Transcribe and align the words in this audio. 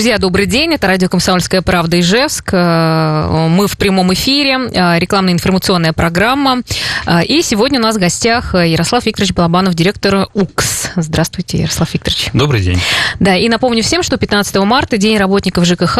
Друзья, 0.00 0.16
добрый 0.16 0.46
день. 0.46 0.72
Это 0.72 0.86
радио 0.86 1.10
«Комсомольская 1.10 1.60
правда» 1.60 2.00
Ижевск. 2.00 2.54
Э, 2.54 3.46
мы 3.50 3.68
в 3.68 3.76
прямом 3.76 4.14
эфире. 4.14 4.58
Э, 4.72 4.98
рекламная 4.98 5.34
информационная 5.34 5.92
программа. 5.92 6.62
Э, 7.04 7.22
и 7.22 7.42
сегодня 7.42 7.78
у 7.78 7.82
нас 7.82 7.96
в 7.96 7.98
гостях 7.98 8.54
Ярослав 8.54 9.04
Викторович 9.04 9.34
Балабанов, 9.34 9.74
директор 9.74 10.26
УКС. 10.32 10.92
Здравствуйте, 10.96 11.58
Ярослав 11.58 11.92
Викторович. 11.92 12.30
Добрый 12.32 12.62
день. 12.62 12.80
Да, 13.18 13.36
и 13.36 13.46
напомню 13.50 13.82
всем, 13.82 14.02
что 14.02 14.16
15 14.16 14.56
марта 14.64 14.96
День 14.96 15.18
работников 15.18 15.66
ЖКХ. 15.66 15.98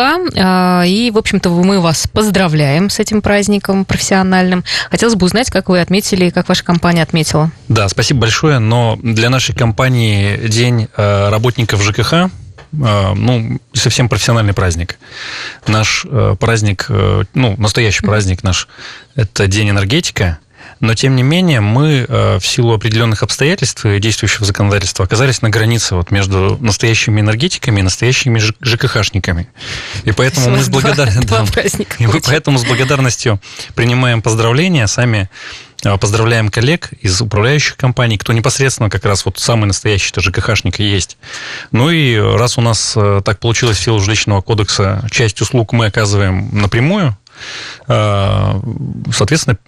И, 0.87 1.11
в 1.13 1.19
общем-то, 1.19 1.51
мы 1.51 1.81
вас 1.81 2.07
поздравляем 2.07 2.89
с 2.89 3.01
этим 3.01 3.21
праздником 3.21 3.85
профессиональным. 3.85 4.65
Хотелось 4.91 5.15
бы 5.15 5.27
узнать, 5.27 5.51
как 5.51 5.69
вы 5.69 5.79
отметили, 5.79 6.31
как 6.31 6.49
ваша 6.49 6.65
компания 6.65 7.03
отметила. 7.03 7.51
Да, 7.69 7.87
спасибо 7.91 8.21
большое. 8.21 8.61
Но 8.61 8.99
для 9.03 9.29
нашей 9.29 9.55
компании 9.55 10.49
День 10.49 10.89
работников 10.97 11.83
ЖКХ 11.83 12.31
ну, 12.73 13.61
совсем 13.73 14.09
профессиональный 14.09 14.53
праздник. 14.53 14.99
Наш 15.67 16.07
э, 16.09 16.37
праздник, 16.39 16.87
э, 16.89 17.25
ну, 17.35 17.57
настоящий 17.57 18.03
праздник 18.03 18.43
наш, 18.43 18.69
это 19.15 19.47
День 19.47 19.71
энергетика, 19.71 20.39
но, 20.79 20.95
тем 20.95 21.15
не 21.15 21.23
менее, 21.23 21.61
мы 21.61 22.07
в 22.09 22.41
силу 22.41 22.73
определенных 22.73 23.23
обстоятельств 23.23 23.85
и 23.85 23.99
действующего 23.99 24.47
законодательства 24.47 25.05
оказались 25.05 25.43
на 25.43 25.51
границе 25.51 25.95
вот 25.95 26.11
между 26.11 26.57
настоящими 26.59 27.21
энергетиками 27.21 27.81
и 27.81 27.83
настоящими 27.83 28.41
ЖКХшниками. 28.63 29.49
И 30.05 30.13
поэтому 30.13 30.49
мы 30.51 30.63
с, 30.63 30.71
благодар... 30.71 31.11
да, 31.27 31.45
и 31.99 32.07
мы 32.07 32.21
поэтому 32.25 32.59
с 32.59 32.65
благодарностью 32.65 33.41
принимаем 33.75 34.23
поздравления, 34.23 34.87
сами 34.87 35.29
а, 35.29 35.70
поздравляем 35.99 36.49
коллег 36.51 36.93
из 37.01 37.21
управляющих 37.21 37.77
компаний, 37.77 38.19
кто 38.19 38.33
непосредственно 38.33 38.91
как 38.91 39.05
раз 39.05 39.25
вот 39.25 39.39
самый 39.39 39.67
настоящий 39.67 40.13
тоже 40.13 40.31
ЖКХшник 40.31 40.81
и 40.81 40.85
есть. 40.85 41.19
Ну 41.73 41.91
и 41.91 42.17
раз 42.17 42.59
у 42.59 42.61
нас 42.61 42.95
э, 42.97 43.23
так 43.25 43.39
получилось 43.39 43.79
в 43.79 43.83
силу 43.83 43.99
жилищного 44.01 44.41
кодекса, 44.41 45.07
часть 45.11 45.41
услуг 45.41 45.73
мы 45.73 45.87
оказываем 45.87 46.49
напрямую, 46.53 47.17
э, 47.89 48.61
соответственно, 49.13 49.59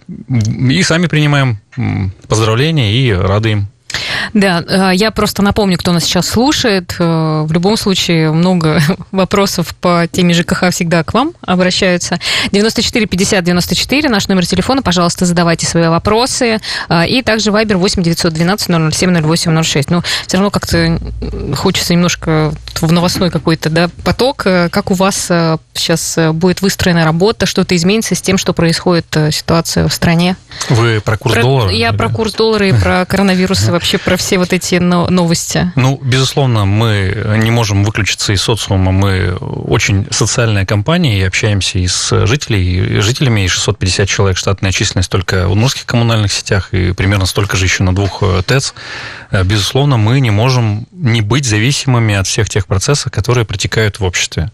и 0.69 0.83
сами 0.83 1.07
принимаем 1.07 1.59
поздравления 2.27 2.93
и 2.93 3.11
рады 3.11 3.51
им. 3.51 3.72
Да, 4.33 4.63
э, 4.67 4.95
я 4.95 5.11
просто 5.11 5.41
напомню, 5.41 5.77
кто 5.77 5.91
нас 5.91 6.03
сейчас 6.03 6.27
слушает. 6.27 6.95
Э, 6.99 7.43
в 7.43 7.51
любом 7.51 7.77
случае, 7.77 8.31
много 8.31 8.79
вопросов 9.11 9.75
по 9.75 10.07
теме 10.11 10.33
ЖКХ 10.33 10.69
всегда 10.71 11.03
к 11.03 11.13
вам 11.13 11.33
обращаются. 11.41 12.19
94 12.51 13.05
50 13.05 13.43
94, 13.43 14.09
наш 14.09 14.27
номер 14.27 14.45
телефона. 14.45 14.81
Пожалуйста, 14.81 15.25
задавайте 15.25 15.65
свои 15.65 15.87
вопросы. 15.87 16.59
Э, 16.89 17.07
и 17.07 17.21
также 17.21 17.51
Viber 17.51 17.75
8 17.75 18.03
912 18.03 18.93
007 18.93 19.21
08 19.21 19.63
06. 19.63 19.89
Ну, 19.89 20.01
все 20.27 20.37
равно 20.37 20.51
как-то 20.51 20.99
хочется 21.55 21.93
немножко 21.93 22.53
в 22.81 22.91
новостной 22.91 23.29
какой-то 23.29 23.69
да, 23.69 23.89
поток. 24.03 24.43
Как 24.43 24.91
у 24.91 24.93
вас 24.93 25.31
сейчас 25.73 26.17
будет 26.33 26.61
выстроена 26.61 27.05
работа? 27.05 27.45
Что-то 27.45 27.75
изменится 27.75 28.15
с 28.15 28.21
тем, 28.21 28.37
что 28.37 28.53
происходит 28.53 29.05
ситуация 29.31 29.87
в 29.87 29.93
стране? 29.93 30.35
Вы 30.69 31.01
про 31.01 31.17
курс 31.17 31.35
про, 31.35 31.41
доллара? 31.41 31.71
Я 31.71 31.93
про 31.93 32.09
курс 32.09 32.33
доллара 32.33 32.67
и 32.67 32.73
про 32.79 33.05
коронавирус, 33.05 33.67
и 33.67 33.71
вообще 33.71 33.97
про 33.97 34.17
все 34.17 34.37
вот 34.37 34.53
эти 34.53 34.75
новости? 34.75 35.71
Ну, 35.75 35.99
безусловно, 36.01 36.65
мы 36.65 37.37
не 37.37 37.51
можем 37.51 37.83
выключиться 37.83 38.33
из 38.33 38.41
социума. 38.41 38.91
Мы 38.91 39.35
очень 39.35 40.07
социальная 40.11 40.65
компания 40.65 41.19
и 41.19 41.23
общаемся 41.23 41.79
и 41.79 41.87
с 41.87 42.25
жителями, 42.25 42.99
жителями, 42.99 43.45
и 43.45 43.47
650 43.47 44.07
человек 44.07 44.37
штатная 44.37 44.71
численность 44.71 45.09
только 45.09 45.47
в 45.47 45.51
удмуртских 45.51 45.85
коммунальных 45.85 46.31
сетях, 46.31 46.73
и 46.73 46.91
примерно 46.93 47.25
столько 47.25 47.57
же 47.57 47.65
еще 47.65 47.83
на 47.83 47.95
двух 47.95 48.21
э, 48.21 48.41
ТЭЦ. 48.45 48.73
Э, 49.31 49.43
безусловно, 49.43 49.97
мы 49.97 50.19
не 50.19 50.31
можем 50.31 50.87
не 51.03 51.19
быть 51.19 51.45
зависимыми 51.45 52.15
от 52.15 52.27
всех 52.27 52.49
тех 52.49 52.65
процессов, 52.65 53.11
которые 53.11 53.45
протекают 53.45 53.99
в 53.99 54.05
обществе. 54.05 54.51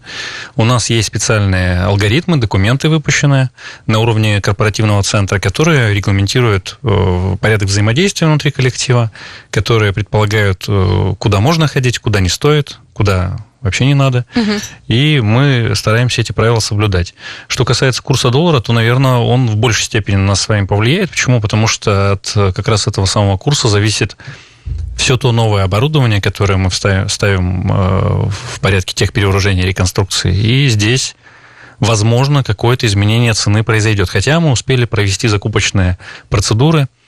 У 0.56 0.64
нас 0.64 0.90
есть 0.90 1.06
специальные 1.06 1.82
алгоритмы, 1.82 2.38
документы 2.38 2.88
выпущенные 2.88 3.50
на 3.86 4.00
уровне 4.00 4.40
корпоративного 4.40 5.00
центра, 5.04 5.38
которые 5.38 5.94
регламентируют 5.94 6.78
э, 6.82 7.36
порядок 7.40 7.68
взаимодействия 7.68 8.26
внутри 8.26 8.50
коллектива, 8.50 9.12
которые 9.52 9.92
предполагают, 9.92 10.64
э, 10.66 11.14
куда 11.20 11.38
можно 11.38 11.68
ходить, 11.68 12.00
куда 12.00 12.18
не 12.18 12.28
стоит, 12.28 12.80
куда 12.94 13.36
вообще 13.60 13.86
не 13.86 13.94
надо. 13.94 14.26
Угу. 14.34 14.52
И 14.88 15.20
мы 15.20 15.74
стараемся 15.76 16.20
эти 16.20 16.32
правила 16.32 16.58
соблюдать. 16.58 17.14
Что 17.46 17.64
касается 17.64 18.02
курса 18.02 18.30
доллара, 18.30 18.58
то, 18.58 18.72
наверное, 18.72 19.18
он 19.18 19.46
в 19.46 19.54
большей 19.54 19.84
степени 19.84 20.16
на 20.16 20.26
нас 20.26 20.40
с 20.40 20.48
вами 20.48 20.66
повлияет. 20.66 21.10
Почему? 21.10 21.40
Потому 21.40 21.68
что 21.68 22.12
от 22.12 22.32
как 22.34 22.66
раз 22.66 22.88
этого 22.88 23.06
самого 23.06 23.36
курса 23.36 23.68
зависит 23.68 24.16
все 24.96 25.16
то 25.16 25.32
новое 25.32 25.64
оборудование, 25.64 26.20
которое 26.20 26.56
мы 26.56 26.70
ставим 26.70 27.70
э, 27.72 28.28
в 28.28 28.60
порядке 28.60 28.94
тех 28.94 29.12
перевооружений 29.12 29.62
реконструкции. 29.62 30.34
И 30.34 30.68
здесь 30.68 31.16
возможно, 31.78 32.44
какое-то 32.44 32.86
изменение 32.86 33.32
цены 33.32 33.64
произойдет. 33.64 34.10
Хотя 34.10 34.38
мы 34.38 34.50
успели 34.50 34.84
провести 34.84 35.28
закупочные 35.28 35.98
процедуры– 36.28 36.88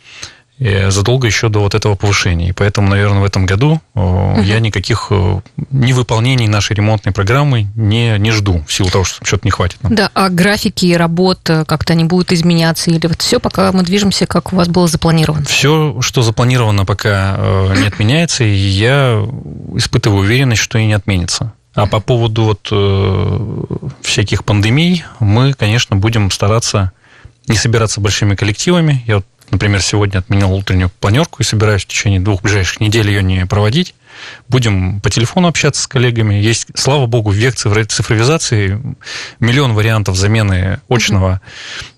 задолго 0.89 1.27
еще 1.27 1.49
до 1.49 1.61
вот 1.61 1.75
этого 1.75 1.95
повышения. 1.95 2.51
И 2.51 2.53
поэтому, 2.53 2.89
наверное, 2.89 3.21
в 3.21 3.25
этом 3.25 3.47
году 3.47 3.81
угу. 3.95 4.41
я 4.43 4.61
никаких 4.61 5.11
невыполнений 5.71 6.49
нашей 6.49 6.75
ремонтной 6.75 7.13
программы 7.13 7.69
не, 7.75 8.19
не 8.19 8.31
жду, 8.31 8.65
в 8.67 8.73
силу 8.73 8.91
того, 8.91 9.05
что 9.05 9.25
что-то 9.25 9.47
не 9.47 9.51
хватит. 9.51 9.83
Нам. 9.83 9.95
Да, 9.95 10.11
а 10.15 10.29
графики 10.29 10.93
работ 10.95 11.41
как-то 11.43 11.93
они 11.93 12.05
будут 12.05 12.33
изменяться? 12.33 12.91
Или 12.91 13.07
вот 13.07 13.21
все, 13.21 13.41
пока 13.41 13.73
мы 13.73 13.83
движемся, 13.83 14.27
как 14.27 14.53
у 14.53 14.57
вас 14.57 14.69
было 14.69 14.87
запланировано? 14.87 15.45
Все, 15.45 15.97
что 16.01 16.23
запланировано, 16.23 16.85
пока 16.85 17.37
не 17.77 17.87
отменяется, 17.87 18.45
и 18.45 18.55
я 18.55 19.27
испытываю 19.75 20.21
уверенность, 20.21 20.63
что 20.63 20.79
и 20.79 20.87
не 20.87 20.95
отменится. 20.95 21.53
А 21.75 21.87
по 21.87 22.01
поводу 22.01 22.45
вот 22.45 22.69
э, 22.71 23.65
всяких 24.03 24.45
пандемий 24.45 25.05
мы, 25.21 25.55
конечно, 25.55 25.97
будем 25.97 26.31
стараться 26.31 26.93
не 27.49 27.57
собираться 27.57 28.01
большими 28.01 28.35
коллективами. 28.35 29.03
Я 29.07 29.17
вот 29.17 29.27
Например, 29.53 29.83
сегодня 29.83 30.19
отменил 30.19 30.51
утреннюю 30.55 30.91
планерку 30.99 31.43
и 31.43 31.45
собираюсь 31.45 31.83
в 31.83 31.87
течение 31.87 32.21
двух 32.21 32.41
ближайших 32.41 32.81
недель 32.81 33.09
ее 33.09 33.23
не 33.23 33.45
проводить. 33.45 33.95
Будем 34.49 35.03
по 35.03 35.11
телефону 35.11 35.49
общаться 35.49 35.83
с 35.83 35.87
коллегами. 35.87 36.35
Есть, 36.37 36.69
слава 36.75 37.05
богу, 37.05 37.31
век 37.31 37.55
цифровизации, 37.55 38.81
миллион 39.41 39.75
вариантов 39.75 40.17
замены 40.17 40.81
очного 40.89 41.43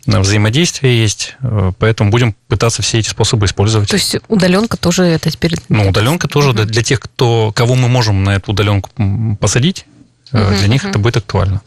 взаимодействия 0.04 1.00
есть, 1.00 1.36
поэтому 1.78 2.10
будем 2.10 2.34
пытаться 2.48 2.82
все 2.82 2.98
эти 2.98 3.08
способы 3.08 3.46
использовать. 3.46 3.88
То 3.88 3.96
есть 3.96 4.16
удаленка 4.26 4.76
тоже 4.76 5.04
это 5.04 5.30
теперь... 5.30 5.54
Ну, 5.68 5.90
удаленка 5.90 6.26
тоже 6.26 6.50
угу. 6.50 6.64
для 6.64 6.82
тех, 6.82 6.98
кто, 6.98 7.52
кого 7.54 7.76
мы 7.76 7.86
можем 7.86 8.24
на 8.24 8.34
эту 8.34 8.50
удаленку 8.50 8.90
посадить, 9.38 9.86
Для 10.32 10.68
них 10.68 10.84
это 10.84 10.98
будет 10.98 11.18
актуально. 11.18 11.60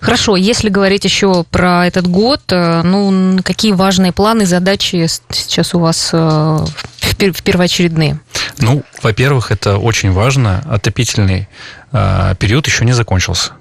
Хорошо, 0.00 0.36
если 0.36 0.68
говорить 0.68 1.04
еще 1.04 1.44
про 1.44 1.86
этот 1.86 2.08
год, 2.08 2.40
э, 2.48 2.82
ну, 2.82 3.38
какие 3.44 3.72
важные 3.72 4.12
планы, 4.12 4.46
задачи 4.46 5.06
сейчас 5.30 5.74
у 5.74 5.78
вас 5.78 6.10
э, 6.12 6.16
в 6.16 7.42
первоочередные? 7.42 8.18
Ну, 8.58 8.82
во-первых, 9.02 9.52
это 9.52 9.78
очень 9.78 10.10
важно. 10.10 10.64
Отопительный 10.68 11.48
э, 11.92 12.34
период 12.38 12.66
еще 12.66 12.84
не 12.84 12.92
закончился. 12.92 13.52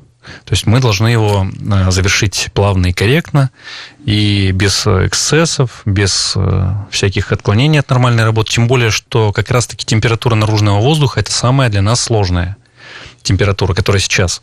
То 0.43 0.53
есть 0.53 0.65
мы 0.65 0.81
должны 0.81 1.07
его 1.07 1.47
завершить 1.89 2.49
плавно 2.53 2.87
и 2.87 2.93
корректно, 2.93 3.49
и 4.03 4.51
без 4.51 4.85
эксцессов, 4.85 5.83
без 5.85 6.35
всяких 6.91 7.31
отклонений 7.31 7.79
от 7.79 7.89
нормальной 7.89 8.25
работы. 8.25 8.51
Тем 8.51 8.67
более, 8.67 8.91
что 8.91 9.31
как 9.31 9.49
раз-таки 9.51 9.85
температура 9.85 10.35
наружного 10.35 10.81
воздуха– 10.81 11.19
это 11.21 11.31
самое 11.31 11.69
для 11.69 11.81
нас 11.81 12.01
сложное 12.01 12.57
температура, 13.27 13.73
которая 13.73 14.01
сейчас. 14.01 14.41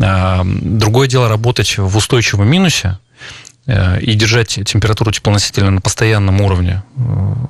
А, 0.00 0.42
другое 0.44 1.08
дело 1.08 1.28
работать 1.28 1.78
в 1.78 1.96
устойчивом 1.96 2.48
минусе, 2.48 2.98
э, 3.66 4.00
и 4.00 4.14
держать 4.14 4.58
температуру 4.64 5.10
теплоносителя 5.10 5.70
на 5.70 5.80
постоянном 5.80 6.40
уровне, 6.40 6.82
э, 6.96 7.00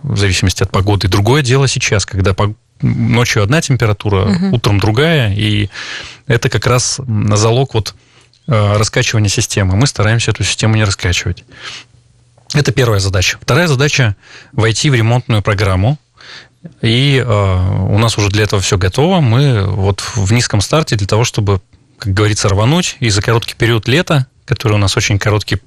в 0.02 0.16
зависимости 0.16 0.62
от 0.62 0.70
погоды. 0.70 1.08
Другое 1.08 1.42
дело 1.42 1.68
сейчас, 1.68 2.06
когда 2.06 2.34
ночью 2.80 3.42
одна 3.42 3.60
температура, 3.60 4.24
угу. 4.24 4.56
утром 4.56 4.78
другая, 4.78 5.34
и 5.34 5.70
это 6.26 6.48
как 6.48 6.66
раз 6.66 7.00
залог 7.34 7.74
вот 7.74 7.94
э, 8.46 8.76
раскачивания 8.76 9.28
системы. 9.28 9.76
Мы 9.76 9.86
стараемся 9.86 10.30
эту 10.30 10.44
систему 10.44 10.76
не 10.76 10.84
раскачивать. 10.84 11.44
Это 12.52 12.72
первая 12.72 13.00
задача. 13.00 13.38
Вторая 13.40 13.66
задача– 13.66 14.16
войти 14.52 14.90
в 14.90 14.94
ремонтную 14.94 15.42
программу, 15.42 15.98
и 16.82 17.22
э, 17.24 17.86
у 17.88 17.98
нас 17.98 18.18
уже 18.18 18.30
для 18.30 18.44
этого 18.44 18.62
все 18.62 18.78
готово. 18.78 19.20
Мы 19.20 19.64
вот 19.64 20.00
в 20.14 20.32
низком 20.32 20.60
старте 20.60 20.96
для 20.96 21.06
того, 21.06 21.24
чтобы, 21.24 21.60
как 21.98 22.12
говорится, 22.12 22.48
рвануть 22.48 22.96
и 23.00 23.10
за 23.10 23.22
короткий 23.22 23.54
период 23.54 23.88
лета, 23.88 24.26
который 24.44 24.74
у 24.74 24.78
нас 24.78 24.96
очень 24.96 25.18
короткий 25.18 25.58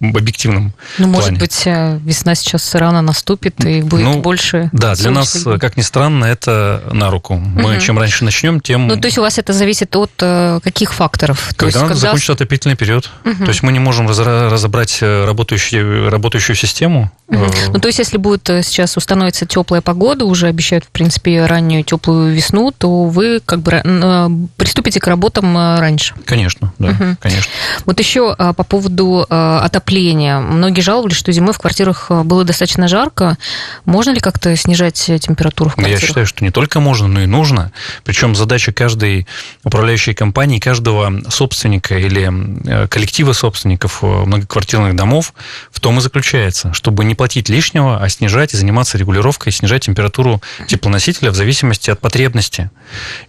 объективном 0.00 0.72
Ну, 0.98 1.04
плане. 1.04 1.12
может 1.12 1.38
быть, 1.38 1.62
э, 1.66 1.98
весна 2.04 2.34
сейчас 2.34 2.74
рано 2.74 3.02
наступит 3.02 3.64
и 3.64 3.82
будет 3.82 4.04
Ну, 4.04 4.20
больше. 4.20 4.68
Да, 4.72 4.94
для 4.94 5.10
нас, 5.10 5.42
дней. 5.44 5.58
как 5.58 5.76
ни 5.76 5.82
странно, 5.82 6.24
это 6.24 6.82
на 6.92 7.10
руку. 7.10 7.34
Мы 7.36 7.72
Мгм. 7.72 7.80
чем 7.80 7.98
раньше 7.98 8.24
начнем, 8.24 8.60
тем... 8.60 8.86
Ну, 8.88 8.96
то 8.96 9.06
есть 9.06 9.18
у 9.18 9.22
вас 9.22 9.38
это 9.38 9.52
зависит 9.52 9.94
от 9.96 10.10
э, 10.20 10.60
каких 10.62 10.92
факторов? 10.94 11.48
То 11.56 11.66
когда 11.66 11.86
есть, 11.88 12.00
закончится 12.00 12.32
отопительный 12.32 12.76
период. 12.76 13.10
Мгм. 13.24 13.44
То 13.44 13.48
есть 13.50 13.62
мы 13.62 13.72
не 13.72 13.78
можем 13.78 14.06
разобрать 14.08 14.98
э, 15.02 15.24
работающую, 15.24 16.10
работающую 16.10 16.56
систему. 16.56 17.10
Э, 17.28 17.46
Ну, 17.72 17.78
то 17.78 17.88
есть, 17.88 17.98
если 17.98 18.16
будет 18.18 18.46
сейчас 18.64 18.96
установится 18.96 19.46
теплая 19.46 19.80
погода, 19.82 20.24
уже 20.24 20.46
обещают, 20.48 20.84
в 20.84 20.88
принципе, 20.88 21.44
раннюю 21.46 21.84
теплую 21.84 22.34
весну, 22.34 22.72
то 22.76 23.04
вы 23.04 23.40
как 23.44 23.60
бы 23.60 23.72
э, 23.84 24.28
приступите 24.56 25.00
к 25.00 25.06
работам 25.06 25.56
раньше. 25.56 26.14
Конечно, 26.24 26.72
да, 26.78 26.88
Мгм. 26.88 27.16
конечно. 27.20 27.50
Вот 27.84 27.98
еще 28.00 28.34
по 28.36 28.52
поводу 28.64 29.26
отопления. 29.66 30.38
Многие 30.38 30.80
жаловались, 30.80 31.16
что 31.16 31.32
зимой 31.32 31.52
в 31.52 31.58
квартирах 31.58 32.06
а, 32.10 32.22
было 32.22 32.44
достаточно 32.44 32.88
жарко. 32.88 33.36
Можно 33.84 34.10
ли 34.10 34.20
как-то 34.20 34.54
снижать 34.56 35.08
э, 35.08 35.18
температуру 35.18 35.70
в 35.70 35.78
Я 35.78 35.84
квартирах? 35.84 36.08
считаю, 36.08 36.26
что 36.26 36.44
не 36.44 36.50
только 36.50 36.80
можно, 36.80 37.08
но 37.08 37.22
и 37.22 37.26
нужно. 37.26 37.72
Причем 38.04 38.34
задача 38.34 38.72
каждой 38.72 39.26
управляющей 39.64 40.14
компании, 40.14 40.58
каждого 40.58 41.12
собственника 41.28 41.98
или 41.98 42.30
э, 42.66 42.88
коллектива 42.88 43.32
собственников 43.32 43.98
э, 44.02 44.06
многоквартирных 44.06 44.94
домов 44.94 45.34
в 45.70 45.80
том 45.80 45.98
и 45.98 46.00
заключается, 46.00 46.72
чтобы 46.72 47.04
не 47.04 47.14
платить 47.14 47.48
лишнего, 47.48 48.00
а 48.00 48.08
снижать 48.08 48.54
и 48.54 48.56
заниматься 48.56 48.98
регулировкой, 48.98 49.52
снижать 49.52 49.84
температуру 49.84 50.40
теплоносителя 50.68 51.30
в 51.30 51.34
зависимости 51.34 51.90
от 51.90 52.00
потребности. 52.00 52.70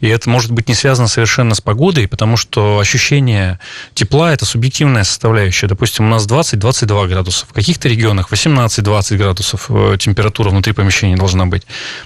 И 0.01 0.07
это 0.07 0.29
может 0.29 0.51
быть 0.51 0.69
не 0.69 0.75
связано 0.75 1.07
совершенно 1.07 1.55
с 1.55 1.61
погодой, 1.61 2.07
потому 2.07 2.37
что 2.37 2.79
ощущение 2.79 3.59
тепла– 3.95 4.31
это 4.33 4.45
субъективная 4.45 5.03
составляющая. 5.03 5.67
Допустим, 5.67 6.05
у 6.05 6.09
нас 6.09 6.26
20-22 6.27 7.07
градуса. 7.07 7.45
В 7.47 7.53
каких-то 7.53 7.89
регионах 7.89 8.31
18-20 8.31 9.17
градусов 9.17 9.65
э, 9.69 9.97
температура 9.99 10.49
внутри 10.49 10.73
помещения 10.73 11.15
должна 11.15 11.45
быть. 11.45 11.63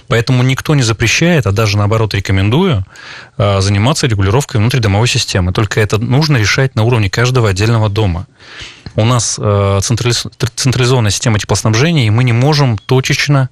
Поэтому 0.08 0.42
никто 0.42 0.74
не 0.74 0.82
запрещает, 0.82 1.46
а 1.46 1.52
даже 1.52 1.76
наоборот 1.76 2.14
рекомендую 2.14 2.84
э, 3.36 3.60
заниматься 3.60 4.06
регулировкой 4.06 4.60
внутридомовой 4.60 5.08
системы. 5.08 5.52
Только 5.52 5.80
это 5.80 5.98
нужно 5.98 6.36
решать 6.36 6.74
на 6.74 6.84
уровне 6.84 7.10
каждого 7.10 7.48
отдельного 7.48 7.88
дома. 7.88 8.26
У 8.94 9.04
нас 9.04 9.38
э, 9.38 9.42
централиз- 9.82 10.30
централизованная 10.54 11.10
система 11.10 11.38
теплоснабжения, 11.38 12.06
и 12.06 12.10
мы 12.10 12.24
не 12.24 12.32
можем 12.32 12.78
точечно 12.78 13.48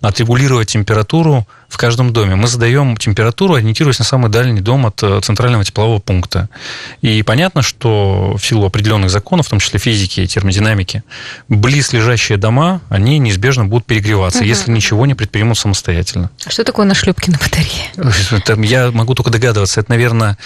отрегулировать 0.00 0.68
температуру 0.68 1.46
в 1.68 1.76
каждом 1.76 2.12
доме. 2.12 2.36
Мы 2.36 2.46
задаем 2.46 2.96
температуру, 2.96 3.54
ориентируясь 3.54 3.98
на 3.98 4.04
самый 4.04 4.30
дальний 4.30 4.60
дом 4.60 4.86
от 4.86 5.02
э, 5.02 5.20
центрального 5.22 5.64
теплового 5.64 5.98
пункта. 5.98 6.48
И 7.02 7.22
понятно, 7.22 7.62
что 7.62 8.36
в 8.38 8.44
силу 8.46 8.66
определенных 8.66 9.10
законов, 9.10 9.46
в 9.46 9.50
том 9.50 9.58
числе 9.58 9.80
физики 9.80 10.20
и 10.20 10.26
термодинамики, 10.26 11.02
близлежащие 11.48 12.38
дома, 12.38 12.80
они 12.90 13.18
неизбежно 13.18 13.64
будут 13.64 13.86
перегреваться, 13.86 14.40
Мгм. 14.40 14.48
если 14.48 14.70
ничего 14.70 15.04
не 15.06 15.14
предпримут 15.14 15.58
самостоятельно. 15.58 16.30
А 16.46 16.50
Что 16.50 16.62
такое 16.64 16.86
нашлепки 16.86 17.30
на 17.30 17.38
батарее? 17.38 17.90
Это 18.30 18.54
я 18.60 18.90
могу 18.92 19.14
только 19.14 19.30
догадываться. 19.30 19.80
Это, 19.80 19.90
наверное, 19.90 20.38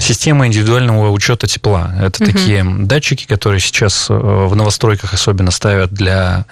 система 0.00 0.46
индивидуального 0.46 1.10
учета 1.10 1.46
тепла. 1.46 1.94
Это 2.00 2.24
Мгм. 2.24 2.32
такие 2.32 2.64
датчики, 2.64 3.26
которые 3.26 3.60
сейчас 3.60 4.06
э, 4.10 4.14
в 4.14 4.54
новостройках 4.56 5.14
особенно 5.14 5.50
ставят 5.50 5.92
для 5.92 6.46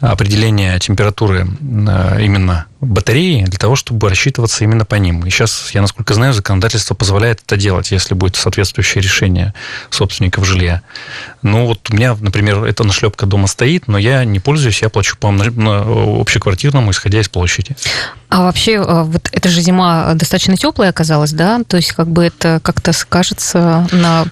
определения 0.00 0.78
температуры 0.78 1.46
э, 1.46 2.22
именно 2.22 2.66
батареи, 2.80 3.44
для 3.44 3.58
того, 3.58 3.74
чтобы 3.74 4.08
рассчитываться 4.08 4.62
именно 4.62 4.84
по 4.84 4.94
ним. 4.94 5.26
И 5.26 5.30
сейчас, 5.30 5.70
я 5.72 5.82
насколько 5.82 6.14
знаю, 6.14 6.32
законодательство 6.32 6.94
позволяет 6.94 7.40
это 7.44 7.56
делать, 7.56 7.90
если 7.90 8.14
будет 8.14 8.36
соответствующее 8.36 9.02
решение 9.02 9.52
собственников 9.90 10.44
жилья. 10.44 10.82
Ну, 11.42 11.66
вот 11.66 11.90
у 11.90 11.96
меня, 11.96 12.16
например, 12.20 12.62
эта 12.64 12.84
нашлепка 12.84 13.26
дома 13.26 13.48
стоит, 13.48 13.88
но 13.88 13.98
я 13.98 14.24
не 14.24 14.38
пользуюсь, 14.38 14.82
я 14.82 14.88
плачу 14.88 15.16
по 15.18 15.32
на 15.32 15.82
общеквартирному, 16.20 16.92
исходя 16.92 17.20
из 17.20 17.28
площади. 17.28 17.76
А 18.28 18.42
вообще, 18.42 18.74
э, 18.74 19.02
вот 19.02 19.28
эта 19.32 19.48
же 19.48 19.60
зима 19.60 20.14
достаточно 20.14 20.56
теплая 20.56 20.90
оказалась, 20.90 21.32
да? 21.32 21.60
То 21.66 21.76
есть, 21.76 21.92
как 21.92 22.08
бы 22.08 22.24
это 22.24 22.60
как-то 22.62 22.92
скажется 22.92 23.88
на 23.90 24.26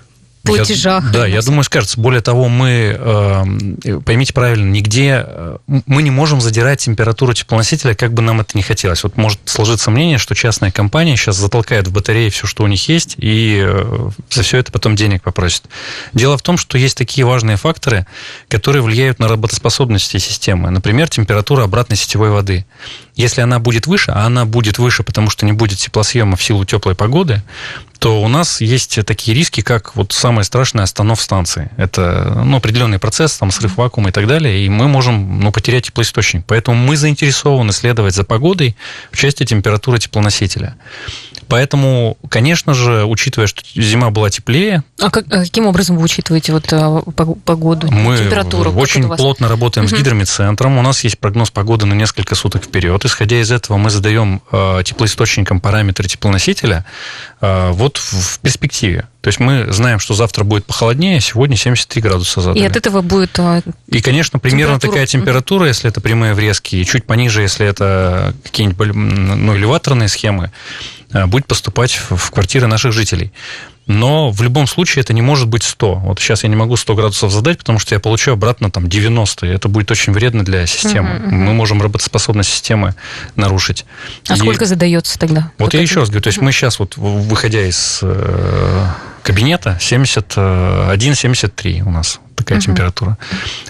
платежах. 0.46 1.04
Я- 1.04 1.10
да, 1.10 1.26
я 1.26 1.42
думаю, 1.42 1.64
скажется. 1.64 2.00
Более 2.00 2.20
того, 2.22 2.48
мы, 2.48 2.96
э, 2.98 4.00
поймите 4.04 4.32
правильно, 4.32 4.70
нигде 4.70 5.24
э, 5.26 5.58
мы 5.86 6.02
не 6.02 6.10
можем 6.10 6.40
задирать 6.40 6.80
температуру 6.80 7.32
теплоносителя, 7.34 7.94
как 7.94 8.12
бы 8.14 8.22
нам 8.22 8.40
это 8.40 8.56
не 8.56 8.62
хотелось. 8.62 9.02
Вот 9.02 9.16
может 9.16 9.40
сложиться 9.44 9.90
мнение, 9.90 10.18
что 10.18 10.34
частная 10.34 10.70
компания 10.70 11.16
сейчас 11.16 11.36
затолкает 11.36 11.88
в 11.88 11.92
батареи 11.92 12.28
все, 12.30 12.46
что 12.46 12.64
у 12.64 12.66
них 12.66 12.88
есть, 12.88 13.14
и 13.18 13.62
э, 13.66 14.10
за 14.30 14.42
все 14.42 14.58
это 14.58 14.72
потом 14.72 14.96
денег 14.96 15.22
попросит. 15.22 15.64
Дело 16.12 16.36
в 16.38 16.42
том, 16.42 16.58
что 16.58 16.78
есть 16.78 16.96
такие 16.96 17.24
важные 17.26 17.56
факторы, 17.56 18.06
которые 18.48 18.82
влияют 18.82 19.18
на 19.18 19.28
работоспособность 19.28 20.10
системы. 20.10 20.70
Например, 20.70 21.08
температура 21.08 21.64
обратной 21.64 21.96
сетевой 21.96 22.30
воды. 22.30 22.66
Если 23.14 23.40
она 23.40 23.58
будет 23.58 23.86
выше, 23.86 24.12
а 24.14 24.26
она 24.26 24.44
будет 24.44 24.78
выше, 24.78 25.02
потому 25.02 25.30
что 25.30 25.46
не 25.46 25.52
будет 25.52 25.78
теплосъема 25.78 26.36
в 26.36 26.42
силу 26.42 26.64
теплой 26.64 26.94
погоды, 26.94 27.42
то 27.98 28.22
у 28.22 28.28
нас 28.28 28.60
есть 28.60 29.04
такие 29.06 29.36
риски, 29.36 29.60
как 29.60 29.96
вот 29.96 30.12
самое 30.12 30.44
страшное 30.44 30.84
останов 30.84 31.20
станции. 31.20 31.70
Это 31.76 32.42
ну, 32.44 32.56
определенный 32.56 32.98
процесс, 32.98 33.36
там 33.36 33.50
срыв 33.50 33.76
вакуума 33.76 34.10
и 34.10 34.12
так 34.12 34.26
далее, 34.26 34.64
и 34.64 34.68
мы 34.68 34.88
можем 34.88 35.40
ну, 35.40 35.52
потерять 35.52 35.86
теплоисточник. 35.86 36.44
Поэтому 36.46 36.76
мы 36.76 36.96
заинтересованы 36.96 37.72
следовать 37.72 38.14
за 38.14 38.24
погодой 38.24 38.76
в 39.10 39.16
части 39.16 39.44
температуры 39.44 39.98
теплоносителя. 39.98 40.76
Поэтому, 41.48 42.16
конечно 42.28 42.74
же, 42.74 43.04
учитывая, 43.04 43.46
что 43.46 43.62
зима 43.74 44.10
была 44.10 44.30
теплее, 44.30 44.82
А 45.00 45.10
как- 45.10 45.26
а 45.30 45.40
каким 45.44 45.66
образом 45.66 45.96
вы 45.96 46.02
учитываете 46.04 46.52
вот 46.52 46.64
пог- 46.72 47.38
погоду, 47.44 47.88
мы 47.90 48.18
температуру? 48.18 48.70
Как 48.70 48.80
очень 48.80 49.06
вас? 49.06 49.18
плотно 49.18 49.48
работаем 49.48 49.86
с 49.88 49.92
Мгм. 49.92 50.00
гидромедцентром. 50.00 50.78
У 50.78 50.82
нас 50.82 51.04
есть 51.04 51.18
прогноз 51.18 51.50
погоды 51.50 51.86
на 51.86 51.94
несколько 51.94 52.34
суток 52.34 52.64
вперед. 52.64 53.04
Исходя 53.04 53.40
из 53.40 53.50
этого, 53.52 53.76
мы 53.76 53.90
задаем 53.90 54.42
э, 54.50 54.82
теплоисточникам 54.84 55.60
параметры 55.60 56.08
теплоносителя 56.08 56.84
э, 57.40 57.70
вот 57.70 57.98
в, 57.98 58.12
в 58.34 58.38
перспективе. 58.40 59.08
То 59.20 59.28
есть 59.28 59.40
мы 59.40 59.72
знаем, 59.72 59.98
что 59.98 60.14
завтра 60.14 60.44
будет 60.44 60.64
похолоднее, 60.66 61.20
сегодня 61.20 61.56
73 61.56 62.00
градуса 62.00 62.40
задали. 62.40 62.62
И 62.62 62.66
от 62.66 62.76
этого 62.76 63.02
будет... 63.02 63.38
И, 63.88 64.00
конечно, 64.00 64.38
примерно 64.38 64.74
Температура. 64.74 64.90
такая 64.92 65.06
температура, 65.06 65.66
если 65.66 65.88
это 65.90 66.00
прямые 66.00 66.32
врезки, 66.34 66.76
и 66.76 66.84
чуть 66.84 67.04
пониже, 67.06 67.42
если 67.42 67.66
это 67.66 68.34
какие-нибудь 68.44 68.94
ну, 68.94 69.56
элеваторные 69.56 70.08
схемы, 70.08 70.52
будет 71.26 71.46
поступать 71.46 72.00
в 72.10 72.30
квартиры 72.30 72.66
наших 72.66 72.92
жителей. 72.92 73.32
Но 73.86 74.30
в 74.30 74.42
любом 74.42 74.66
случае 74.66 75.02
это 75.02 75.12
не 75.12 75.22
может 75.22 75.46
быть 75.46 75.62
100. 75.62 75.94
Вот 75.94 76.18
сейчас 76.18 76.42
я 76.42 76.48
не 76.48 76.56
могу 76.56 76.76
100 76.76 76.94
градусов 76.96 77.30
задать, 77.30 77.58
потому 77.58 77.78
что 77.78 77.94
я 77.94 78.00
получу 78.00 78.32
обратно 78.32 78.68
там 78.68 78.88
90, 78.88 79.46
и 79.46 79.50
это 79.50 79.68
будет 79.68 79.90
очень 79.92 80.12
вредно 80.12 80.44
для 80.44 80.66
системы. 80.66 81.10
Мгм, 81.10 81.26
мгм. 81.26 81.44
Мы 81.44 81.54
можем 81.54 81.80
работоспособность 81.80 82.50
системы 82.50 82.96
нарушить. 83.36 83.84
А 84.28 84.34
И- 84.34 84.36
сколько 84.38 84.64
задается 84.66 85.18
тогда? 85.20 85.52
вот 85.58 85.72
я 85.72 85.78
это? 85.80 85.88
еще 85.88 86.00
раз 86.00 86.08
говорю, 86.08 86.22
то 86.22 86.28
есть 86.28 86.40
мы 86.40 86.50
сейчас 86.50 86.80
вот, 86.80 86.96
выходя 86.96 87.62
из 87.64 88.00
э, 88.02 88.86
кабинета, 89.26 89.76
71-73 89.80 91.82
у 91.84 91.90
нас 91.90 92.20
такая 92.36 92.58
Мгм. 92.58 92.66
температура. 92.66 93.18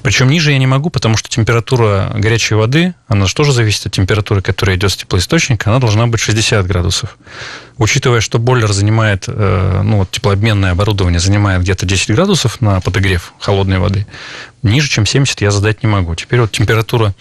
Причем 0.03 0.29
ниже 0.29 0.53
я 0.53 0.59
не 0.59 0.67
могу, 0.67 0.91
потому 0.91 1.17
что 1.17 1.29
температура 1.29 2.11
горячей 2.15 2.57
воды, 2.57 2.95
она 3.09 3.27
же 3.27 3.35
тоже 3.35 3.53
зависит 3.53 3.87
от 3.87 3.93
температуры, 3.93 4.43
которая 4.43 4.77
идет 4.77 4.93
с 4.93 4.97
теплоисточника, 4.97 5.71
она 5.71 5.79
должна 5.79 6.07
быть 6.07 6.21
60 6.21 6.67
градусов. 6.67 7.17
Учитывая, 7.79 8.21
что 8.21 8.39
бойлер 8.39 8.73
занимает, 8.73 9.25
э, 9.29 9.81
ну 9.85 9.99
вот 9.99 10.11
теплообменное 10.11 10.73
оборудование 10.73 11.21
занимает 11.21 11.61
где-то 11.61 11.85
10 11.85 12.11
градусов 12.13 12.61
на 12.63 12.81
подогрев 12.81 13.35
холодной 13.39 13.79
воды, 13.79 14.07
ниже, 14.63 14.89
чем 14.89 15.05
70 15.05 15.43
я 15.43 15.51
задать 15.51 15.83
не 15.83 15.89
могу. 15.89 16.15
Теперь 16.15 16.41
вот 16.41 16.53
температура 16.53 17.15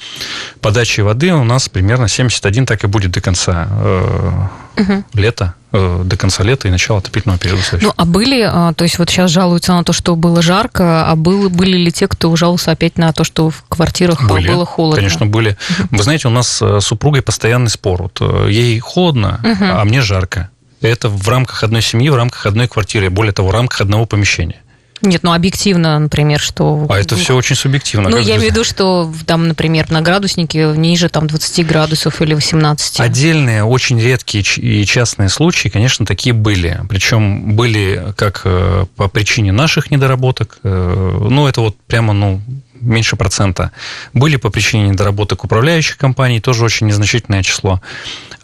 подачи 0.62 1.02
воды 1.02 1.34
у 1.34 1.44
нас 1.44 1.68
примерно 1.68 2.08
71, 2.08 2.66
так 2.66 2.84
и 2.86 2.88
будет 2.88 3.12
до 3.12 3.20
конца 3.22 3.68
э, 3.70 4.32
Мгм. 4.78 5.06
лета, 5.14 5.56
э, 5.74 6.02
до 6.06 6.18
конца 6.18 6.44
лета 6.44 6.68
и 6.68 6.72
начала 6.72 7.00
отопительного 7.00 7.38
периода. 7.40 7.62
Ну, 7.82 7.94
а 7.96 8.06
были, 8.06 8.42
а, 8.42 8.74
то 8.74 8.84
есть 8.84 8.98
вот 8.98 9.10
сейчас 9.10 9.32
жалуются 9.32 9.74
на 9.74 9.84
то, 9.84 9.94
что 9.94 10.16
было 10.16 10.42
жарко, 10.42 11.06
а 11.10 11.16
был, 11.16 11.50
были 11.50 11.78
ли 11.78 11.92
те, 11.92 12.08
кто 12.08 12.36
жаловался 12.36 12.72
опять 12.72 12.98
на 12.98 13.12
то, 13.14 13.24
что 13.24 13.50
в 13.50 13.64
квартирах 13.76 14.22
а, 14.22 14.28
Были, 14.28 14.48
было 14.48 14.66
холодно? 14.66 14.98
Конечно, 14.98 15.26
были. 15.26 15.58
Вы 15.92 16.04
знаете, 16.04 16.28
у 16.28 16.32
нас 16.32 16.62
э, 16.62 16.80
с 16.80 16.86
супругой 16.86 17.22
постоянный 17.22 17.70
спор. 17.70 18.04
Вот 18.04 18.18
э, 18.22 18.48
ей 18.50 18.80
холодно, 18.80 19.40
а 19.62 19.84
мне 19.86 20.02
жарко. 20.02 20.50
Это 20.82 21.10
в 21.10 21.28
рамках 21.28 21.64
одной 21.64 21.82
семьи, 21.82 22.10
в 22.10 22.16
рамках 22.16 22.46
одной 22.46 22.68
квартиры, 22.68 23.10
более 23.10 23.34
того, 23.34 23.50
в 23.50 23.52
рамках 23.52 23.82
одного 23.82 24.06
помещения. 24.06 24.62
Нет, 25.02 25.24
ну 25.24 25.34
объективно, 25.34 26.00
например, 26.00 26.40
что... 26.40 26.86
А 26.90 26.98
это 26.98 27.16
все 27.16 27.36
очень 27.36 27.56
субъективно. 27.56 28.10
Ну, 28.10 28.18
я 28.18 28.38
имею 28.38 28.52
в 28.52 28.54
виду, 28.54 28.64
что 28.64 29.12
там, 29.26 29.48
например, 29.48 29.92
на 29.92 30.02
градуснике 30.02 30.74
ниже 30.76 31.10
там 31.10 31.28
20 31.28 31.66
градусов 31.68 32.22
или 32.22 32.34
18. 32.34 33.00
Отдельные, 33.00 33.64
очень 33.64 34.00
редкие 34.00 34.44
и 34.58 34.86
частные 34.86 35.30
случаи, 35.30 35.70
конечно, 35.70 36.06
такие 36.06 36.34
были. 36.34 36.80
Причем 36.90 37.56
были 37.56 38.14
как 38.16 38.42
э, 38.46 38.86
по 38.96 39.08
причине 39.08 39.52
наших 39.52 39.92
недоработок. 39.92 40.60
э, 40.64 41.28
Ну, 41.30 41.48
это 41.48 41.62
вот 41.62 41.76
прямо, 41.88 42.14
ну, 42.14 42.42
меньше 42.86 43.16
процента. 43.16 43.72
Были 44.14 44.38
по 44.38 44.50
причине 44.50 44.90
недоработок 44.90 45.44
управляющих 45.44 45.98
компаний, 45.98 46.40
тоже 46.40 46.64
очень 46.64 46.88
незначительное 46.88 47.44
число. 47.44 47.82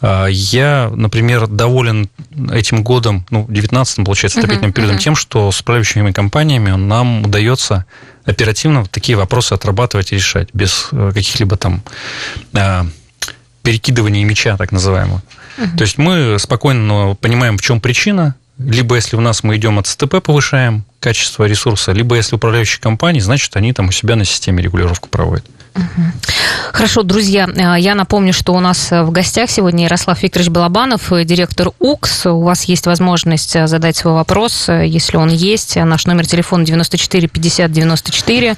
А, 0.00 0.26
я, 0.26 0.90
например, 0.94 1.46
доволен 1.46 2.08
этим 2.50 2.82
годом, 2.82 3.24
ну, 3.30 3.46
19 3.48 4.04
получается, 4.04 4.40
отопительным 4.40 4.70
uh-huh, 4.70 4.74
периодом, 4.74 4.96
uh-huh. 4.96 5.02
тем, 5.02 5.16
что 5.16 5.50
с 5.50 5.60
управляющими 5.60 6.10
компаниями 6.12 6.70
нам 6.70 7.24
удается 7.24 7.86
оперативно 8.24 8.84
такие 8.86 9.16
вопросы 9.16 9.52
отрабатывать 9.52 10.12
и 10.12 10.16
решать 10.16 10.48
без 10.52 10.88
э, 10.92 11.10
каких-либо 11.14 11.56
там 11.56 11.82
а, 12.54 12.86
перекидывания 13.62 14.24
мяча, 14.24 14.56
так 14.56 14.72
называемого. 14.72 15.22
Uh-huh. 15.58 15.76
То 15.76 15.82
есть 15.82 15.98
мы 15.98 16.38
спокойно 16.38 17.16
понимаем, 17.20 17.58
в 17.58 17.62
чем 17.62 17.80
причина, 17.80 18.34
либо 18.64 18.96
если 18.96 19.16
у 19.16 19.20
нас 19.20 19.42
мы 19.42 19.56
идем 19.56 19.78
от 19.78 19.86
СТП, 19.86 20.22
повышаем 20.22 20.84
качество 21.00 21.44
ресурса, 21.44 21.92
либо 21.92 22.16
если 22.16 22.36
управляющие 22.36 22.80
компании, 22.80 23.20
значит, 23.20 23.56
они 23.56 23.72
там 23.72 23.88
у 23.88 23.92
себя 23.92 24.16
на 24.16 24.24
системе 24.24 24.62
регулировку 24.62 25.08
проводят. 25.08 25.44
Хорошо, 26.72 27.02
друзья, 27.02 27.48
э, 27.48 27.80
я 27.80 27.94
напомню, 27.94 28.32
что 28.32 28.54
у 28.54 28.60
нас 28.60 28.90
в 28.90 29.10
гостях 29.10 29.50
сегодня 29.50 29.84
Ярослав 29.84 30.22
Викторович 30.22 30.50
Балабанов, 30.50 31.12
э, 31.12 31.24
директор 31.24 31.70
УКС. 31.78 32.26
У 32.26 32.40
вас 32.40 32.64
есть 32.64 32.86
возможность 32.86 33.54
э, 33.54 33.66
задать 33.66 33.96
свой 33.96 34.14
вопрос, 34.14 34.68
если 34.68 35.16
он 35.18 35.28
есть. 35.28 35.76
Наш 35.76 36.06
номер 36.06 36.26
телефона 36.26 36.64
94 36.64 37.28
50 37.28 37.70
94. 37.70 38.56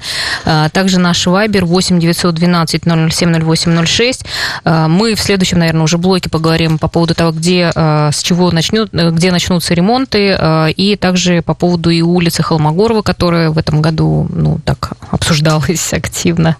Также 0.71 0.99
наш 0.99 1.27
вайбер 1.27 1.65
8 1.65 1.99
912 1.99 2.83
007 2.83 3.33
0806. 3.43 4.25
Мы 4.63 5.15
в 5.15 5.19
следующем, 5.19 5.59
наверное, 5.59 5.83
уже 5.83 5.97
блоке 5.97 6.29
поговорим 6.29 6.77
по 6.77 6.87
поводу 6.87 7.15
того, 7.15 7.31
где, 7.31 7.71
с 7.75 8.21
чего 8.21 8.51
начнет, 8.51 8.91
где 8.91 9.31
начнутся 9.31 9.73
ремонты, 9.73 10.37
и 10.75 10.97
также 10.99 11.41
по 11.41 11.53
поводу 11.53 11.89
и 11.89 12.01
улицы 12.01 12.43
Холмогорова, 12.43 13.01
которая 13.01 13.49
в 13.49 13.57
этом 13.57 13.81
году, 13.81 14.27
ну, 14.29 14.59
так 14.65 14.93
обсуждалась 15.11 15.93
активно. 15.93 16.57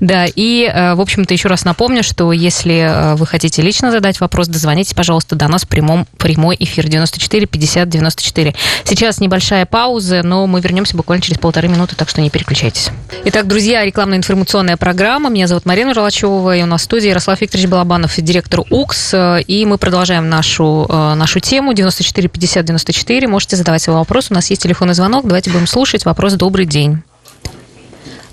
Да, 0.00 0.26
и, 0.26 0.64
э, 0.64 0.94
в 0.94 1.00
общем-то, 1.00 1.32
еще 1.34 1.48
раз 1.48 1.64
напомню, 1.64 2.02
что 2.02 2.32
если 2.32 2.74
э, 2.74 3.14
вы 3.14 3.26
хотите 3.26 3.62
лично 3.62 3.90
задать 3.90 4.20
вопрос, 4.20 4.48
дозвонитесь, 4.48 4.94
пожалуйста, 4.94 5.36
до 5.36 5.48
нас 5.48 5.64
в 5.64 5.68
прямом, 5.68 6.06
прямой 6.18 6.56
эфир 6.58 6.88
94 6.88 7.46
50 7.46 7.88
94. 7.88 8.54
Сейчас 8.84 9.20
небольшая 9.20 9.66
пауза, 9.66 10.22
но 10.22 10.46
мы 10.46 10.60
вернемся 10.60 10.96
буквально 10.96 11.22
через 11.22 11.38
полторы 11.38 11.68
минуты, 11.68 11.96
так 11.96 12.08
что 12.08 12.20
не 12.20 12.30
переключайтесь. 12.30 12.90
Итак, 13.24 13.46
друзья, 13.46 13.84
рекламно-информационная 13.84 14.76
программа. 14.76 15.30
Меня 15.30 15.46
зовут 15.46 15.66
Марина 15.66 15.94
Ролачева, 15.94 16.56
и 16.56 16.62
у 16.62 16.66
нас 16.66 16.82
в 16.82 16.84
студии 16.84 17.08
Ярослав 17.08 17.40
Викторович 17.40 17.68
Балабанов, 17.68 18.14
директор 18.16 18.60
УКС, 18.70 19.14
и 19.46 19.64
мы 19.66 19.78
продолжаем 19.78 20.28
нашу, 20.28 20.86
э, 20.88 21.14
нашу 21.14 21.40
тему 21.40 21.72
94 21.72 22.28
50 22.28 22.64
94. 22.64 23.28
Можете 23.28 23.56
задавать 23.56 23.82
свой 23.82 23.96
вопрос. 23.96 24.30
У 24.30 24.34
нас 24.34 24.50
есть 24.50 24.62
телефонный 24.62 24.94
звонок. 24.94 25.26
Давайте 25.26 25.50
будем 25.50 25.66
слушать. 25.66 26.04
Вопрос 26.04 26.34
«Добрый 26.34 26.66
день». 26.66 27.02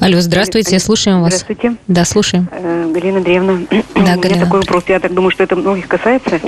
Алло, 0.02 0.20
здравствуйте, 0.20 0.80
слушаем 0.80 1.22
вас. 1.22 1.36
Здравствуйте. 1.36 1.76
Да, 1.88 2.06
слушаем. 2.06 2.50
Э, 2.52 2.92
Галина 2.92 3.20
Андреевна, 3.20 3.60
да, 3.70 4.18
у 4.18 4.24
меня 4.24 4.40
такой 4.40 4.62
вопрос, 4.62 4.86
я 4.88 5.00
так 5.00 5.14
думаю, 5.14 5.30
что 5.30 5.44
это 5.44 5.56
многих 5.56 5.88
касается. 5.88 6.40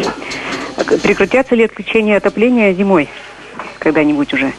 Прекратятся 1.04 1.54
ли 1.54 1.64
отключения 1.64 2.18
отопления 2.18 2.74
зимой 2.74 3.10
когда-нибудь 3.78 4.34
уже? 4.34 4.54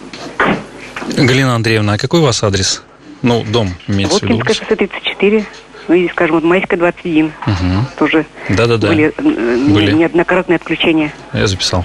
Галина 1.16 1.56
Андреевна, 1.56 1.94
а 1.94 1.98
какой 1.98 2.20
у 2.20 2.22
вас 2.22 2.44
адрес? 2.44 2.84
Ну, 3.22 3.42
дом 3.42 3.74
имеется 3.88 4.14
вот 4.14 4.22
в 4.22 4.26
виду. 4.26 4.36
Воткинское 4.36 4.68
шоссе 4.68 4.76
34 4.76 5.44
ну, 5.88 5.94
или, 5.94 6.08
скажем, 6.08 6.36
вот 6.36 6.44
Майская 6.44 6.78
21. 6.78 7.26
Угу. 7.26 7.54
Тоже 7.98 8.26
да, 8.48 8.66
да, 8.66 8.76
да. 8.76 8.88
Были, 8.88 9.12
были 9.18 9.92
неоднократные 9.92 10.56
отключения. 10.56 11.12
Я 11.32 11.46
записал. 11.46 11.84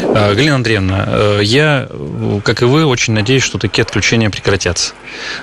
А, 0.00 0.34
Галина 0.34 0.56
Андреевна, 0.56 1.04
э, 1.06 1.40
я, 1.42 1.88
как 2.44 2.62
и 2.62 2.64
вы, 2.64 2.84
очень 2.84 3.12
надеюсь, 3.12 3.42
что 3.42 3.58
такие 3.58 3.82
отключения 3.82 4.30
прекратятся. 4.30 4.94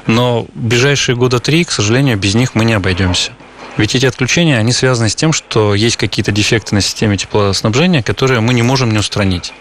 Но 0.07 0.45
ближайшие 0.53 1.15
года 1.15 1.39
три, 1.39 1.63
к 1.63 1.71
сожалению, 1.71 2.17
без 2.17 2.35
них 2.35 2.55
мы 2.55 2.65
не 2.65 2.73
обойдемся. 2.73 3.31
Ведь 3.79 3.95
эти 3.95 4.05
отключения, 4.05 4.57
они 4.57 4.73
связаны 4.73 5.07
с 5.07 5.15
тем, 5.15 5.31
что 5.31 5.73
есть 5.73 5.95
какие-то 5.95 6.33
дефекты 6.33 6.75
на 6.75 6.81
системе 6.81 7.15
теплоснабжения, 7.15 8.03
которые 8.03 8.41
мы 8.41 8.53
не 8.53 8.61
можем 8.61 8.91
не 8.91 8.97
устранить. 8.97 9.53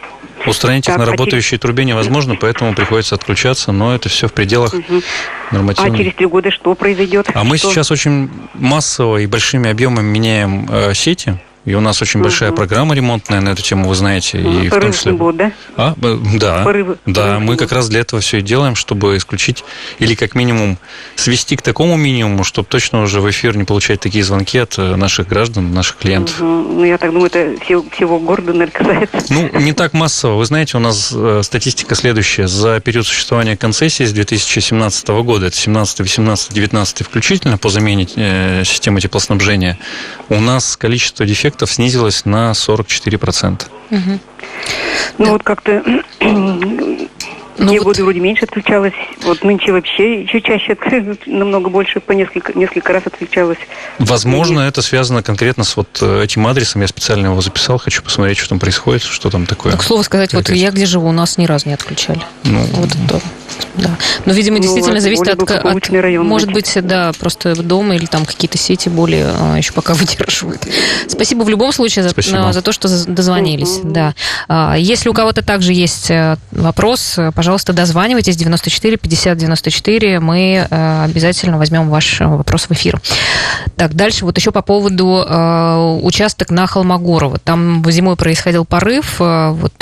Устранить 0.44 0.86
так, 0.86 0.96
их 0.96 0.98
на 0.98 1.04
а 1.04 1.10
работающей 1.12 1.50
через... 1.50 1.60
трубе 1.60 1.84
невозможно, 1.84 2.34
поэтому 2.34 2.74
приходится 2.74 3.14
отключаться, 3.14 3.70
но 3.70 3.94
это 3.94 4.08
все 4.08 4.26
в 4.26 4.32
пределах 4.32 4.74
угу. 4.74 5.02
нормативных. 5.52 5.94
А 5.94 5.96
через 5.96 6.14
три 6.14 6.26
года 6.26 6.50
что 6.50 6.74
произойдет? 6.74 7.28
А 7.28 7.30
что? 7.30 7.44
мы 7.44 7.58
сейчас 7.58 7.92
очень 7.92 8.28
массово 8.54 9.18
и 9.18 9.26
большими 9.26 9.70
объемами 9.70 10.08
меняем 10.08 10.66
э, 10.68 10.94
сети. 10.94 11.38
И 11.64 11.74
у 11.74 11.80
нас 11.80 12.00
очень 12.00 12.20
угу. 12.20 12.28
большая 12.28 12.52
программа 12.52 12.94
ремонтная 12.94 13.40
на 13.40 13.50
эту 13.50 13.62
тему, 13.62 13.88
вы 13.88 13.94
знаете. 13.94 14.38
И 14.38 14.68
Порыв 14.68 14.96
в 14.96 15.02
том 15.04 15.14
числе... 15.16 15.32
да? 15.34 15.52
А, 15.76 15.94
да. 16.38 16.64
Порывы. 16.64 16.96
Да, 17.04 17.22
Порывы 17.22 17.40
мы 17.40 17.56
как 17.56 17.72
раз 17.72 17.88
для 17.88 18.00
этого 18.00 18.22
все 18.22 18.38
и 18.38 18.42
делаем, 18.42 18.74
чтобы 18.74 19.16
исключить 19.16 19.64
или 19.98 20.14
как 20.14 20.34
минимум 20.34 20.78
свести 21.16 21.56
к 21.56 21.62
такому 21.62 21.96
минимуму, 21.96 22.44
чтобы 22.44 22.68
точно 22.68 23.02
уже 23.02 23.20
в 23.20 23.28
эфир 23.28 23.56
не 23.56 23.64
получать 23.64 24.00
такие 24.00 24.24
звонки 24.24 24.56
от 24.58 24.78
э, 24.78 24.96
наших 24.96 25.28
граждан, 25.28 25.72
наших 25.74 25.96
клиентов. 25.98 26.40
Угу. 26.40 26.46
Ну, 26.46 26.84
я 26.84 26.96
так 26.96 27.12
думаю, 27.12 27.30
это 27.32 27.62
всего, 27.62 27.84
всего 27.90 28.18
города, 28.18 28.52
наверное, 28.52 28.72
касается. 28.72 29.32
Ну, 29.32 29.50
не 29.60 29.72
так 29.72 29.92
массово. 29.92 30.36
Вы 30.36 30.44
знаете, 30.46 30.76
у 30.76 30.80
нас 30.80 31.12
э, 31.14 31.40
статистика 31.42 31.94
следующая. 31.94 32.48
За 32.48 32.80
период 32.80 33.06
существования 33.06 33.56
концессии 33.56 34.04
с 34.04 34.12
2017 34.12 35.08
года, 35.08 35.46
это 35.46 35.56
17, 35.56 36.00
18, 36.00 36.52
19 36.54 37.06
включительно, 37.06 37.58
по 37.58 37.68
замене 37.68 38.08
э, 38.16 38.62
системы 38.64 39.00
теплоснабжения, 39.00 39.78
у 40.28 40.40
нас 40.40 40.76
количество 40.76 41.26
дефектов 41.26 41.47
проектов 41.48 41.72
снизилась 41.72 42.26
на 42.26 42.50
44%. 42.50 43.62
Угу. 43.90 44.00
Ну 45.16 45.24
да. 45.24 45.32
вот 45.32 45.42
как-то 45.42 45.82
ну, 46.20 47.08
Те 47.56 47.78
вот... 47.78 47.84
годы 47.84 48.04
вроде 48.04 48.20
меньше 48.20 48.44
отключалось. 48.44 48.92
Вот 49.22 49.42
нынче 49.42 49.72
вообще 49.72 50.22
еще 50.22 50.42
чаще, 50.42 50.76
намного 51.26 51.70
больше, 51.70 52.00
по 52.00 52.12
несколько, 52.12 52.56
несколько 52.58 52.92
раз 52.92 53.04
отключалось. 53.06 53.58
Возможно, 53.98 54.60
и... 54.60 54.68
это 54.68 54.82
связано 54.82 55.22
конкретно 55.22 55.64
с 55.64 55.74
вот 55.74 55.98
э, 56.02 56.24
этим 56.24 56.46
адресом. 56.46 56.82
Я 56.82 56.88
специально 56.88 57.28
его 57.28 57.40
записал. 57.40 57.78
Хочу 57.78 58.02
посмотреть, 58.02 58.36
что 58.36 58.50
там 58.50 58.58
происходит, 58.58 59.02
что 59.02 59.30
там 59.30 59.46
такое. 59.46 59.72
Ну, 59.72 59.78
к 59.78 59.82
слову 59.82 60.02
сказать, 60.02 60.34
вот 60.34 60.50
я 60.50 60.70
где 60.70 60.84
живу, 60.84 61.08
у 61.08 61.12
нас 61.12 61.38
ни 61.38 61.46
разу 61.46 61.68
не 61.68 61.74
отключали. 61.74 62.20
Ну, 62.44 62.60
вот 62.74 62.90
это 62.90 63.22
да. 63.76 63.90
Но, 64.24 64.32
видимо, 64.32 64.56
ну, 64.56 64.62
действительно 64.62 65.00
зависит 65.00 65.28
от, 65.28 65.50
от 65.50 65.90
район, 65.90 66.26
может 66.26 66.52
быть, 66.52 66.70
да, 66.82 67.12
просто 67.18 67.54
дома 67.62 67.94
или 67.96 68.06
там 68.06 68.24
какие-то 68.24 68.58
сети 68.58 68.88
более 68.88 69.26
а, 69.28 69.56
еще 69.56 69.72
пока 69.72 69.94
выдерживают. 69.94 70.66
Спасибо 71.06 71.44
в 71.44 71.48
любом 71.48 71.72
случае 71.72 72.02
за, 72.02 72.10
Спасибо. 72.10 72.52
за 72.52 72.62
то, 72.62 72.72
что 72.72 72.88
дозвонились. 73.06 73.78
Mm-hmm. 73.78 73.92
Да. 73.92 74.14
А, 74.48 74.74
если 74.76 75.08
у 75.08 75.12
кого-то 75.12 75.42
также 75.42 75.72
есть 75.72 76.10
э, 76.10 76.36
вопрос, 76.52 77.18
пожалуйста, 77.34 77.72
дозванивайтесь 77.72 78.36
94 78.36 78.96
50 78.96 79.38
94. 79.38 80.20
Мы 80.20 80.66
э, 80.68 81.04
обязательно 81.04 81.58
возьмем 81.58 81.88
ваш 81.88 82.20
вопрос 82.20 82.66
в 82.68 82.72
эфир. 82.72 83.00
Так, 83.76 83.94
дальше 83.94 84.24
вот 84.24 84.36
еще 84.36 84.50
по 84.50 84.62
поводу 84.62 85.24
э, 85.26 85.98
участок 86.02 86.50
на 86.50 86.66
Холмогорова. 86.66 87.38
Там 87.38 87.84
зимой 87.90 88.16
происходил 88.16 88.64
порыв. 88.64 89.18
Вот 89.18 89.72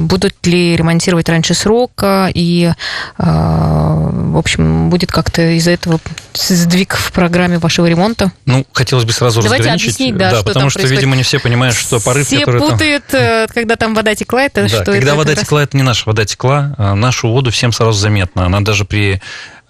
будут 0.00 0.46
ли 0.46 0.76
ремонтировать 0.76 1.28
раньше 1.28 1.54
срока 1.54 2.30
и 2.32 2.70
а, 2.70 2.74
в 3.16 4.38
общем, 4.38 4.90
будет 4.90 5.12
как-то 5.12 5.42
из-за 5.56 5.72
этого 5.72 6.00
сдвиг 6.34 6.94
в 6.94 7.12
программе 7.12 7.58
вашего 7.58 7.86
ремонта? 7.86 8.32
Ну, 8.46 8.66
хотелось 8.72 9.04
бы 9.04 9.12
сразу 9.12 9.42
Давайте 9.42 9.64
разграничить. 9.64 9.96
Объяснить, 9.96 10.16
да, 10.16 10.30
да 10.30 10.36
что 10.36 10.44
потому 10.44 10.70
что, 10.70 10.78
происходит. 10.78 11.00
видимо, 11.00 11.16
не 11.16 11.22
все 11.22 11.38
понимают, 11.38 11.76
что 11.76 12.00
порыв, 12.00 12.26
все 12.26 12.40
который 12.40 12.60
путают, 12.60 13.06
там... 13.06 13.20
Э, 13.20 13.46
когда 13.52 13.76
там 13.76 13.94
вода 13.94 14.14
текла, 14.14 14.44
это 14.44 14.62
да, 14.62 14.68
что 14.68 14.84
когда 14.84 14.98
это 14.98 15.14
вода 15.16 15.34
текла, 15.34 15.60
раз... 15.60 15.68
это 15.68 15.76
не 15.76 15.82
наша 15.82 16.04
вода 16.06 16.24
текла. 16.24 16.74
А 16.78 16.94
нашу 16.94 17.28
воду 17.28 17.50
всем 17.50 17.72
сразу 17.72 17.98
заметно. 17.98 18.46
Она 18.46 18.60
даже 18.60 18.84
при 18.84 19.20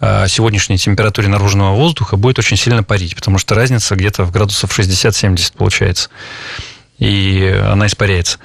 а, 0.00 0.26
сегодняшней 0.28 0.78
температуре 0.78 1.28
наружного 1.28 1.74
воздуха 1.74 2.16
будет 2.16 2.38
очень 2.38 2.56
сильно 2.56 2.82
парить, 2.82 3.14
потому 3.14 3.36
что 3.38 3.54
разница 3.54 3.94
где-то 3.96 4.24
в 4.24 4.32
градусов 4.32 4.76
60-70 4.78 5.52
получается. 5.56 6.08
И 6.98 7.60
она 7.66 7.86
испаряется. 7.86 8.38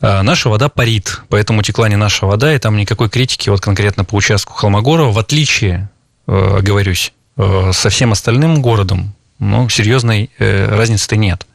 А, 0.00 0.22
наша 0.22 0.48
вода 0.48 0.68
парит, 0.68 1.22
поэтому 1.28 1.62
текла 1.62 1.88
не 1.88 1.96
наша 1.96 2.26
вода, 2.26 2.54
и 2.54 2.58
там 2.58 2.76
никакой 2.76 3.08
критики 3.08 3.50
вот 3.50 3.60
конкретно 3.60 4.04
по 4.04 4.14
участку 4.14 4.54
Холмогорова, 4.54 5.10
в 5.12 5.18
отличие, 5.18 5.90
э, 6.26 6.56
оговорюсь, 6.58 7.12
э, 7.36 7.70
со 7.72 7.90
всем 7.90 8.12
остальным 8.12 8.62
городом, 8.62 9.14
ну, 9.38 9.68
серьезной 9.68 10.30
э, 10.38 10.68
разницы-то 10.74 11.16
нет. 11.16 11.46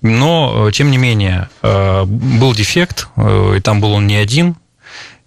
Но, 0.00 0.70
тем 0.70 0.92
не 0.92 0.96
менее, 0.96 1.48
был 1.60 2.54
дефект, 2.54 3.08
и 3.16 3.58
там 3.58 3.80
был 3.80 3.94
он 3.94 4.06
не 4.06 4.14
один, 4.14 4.54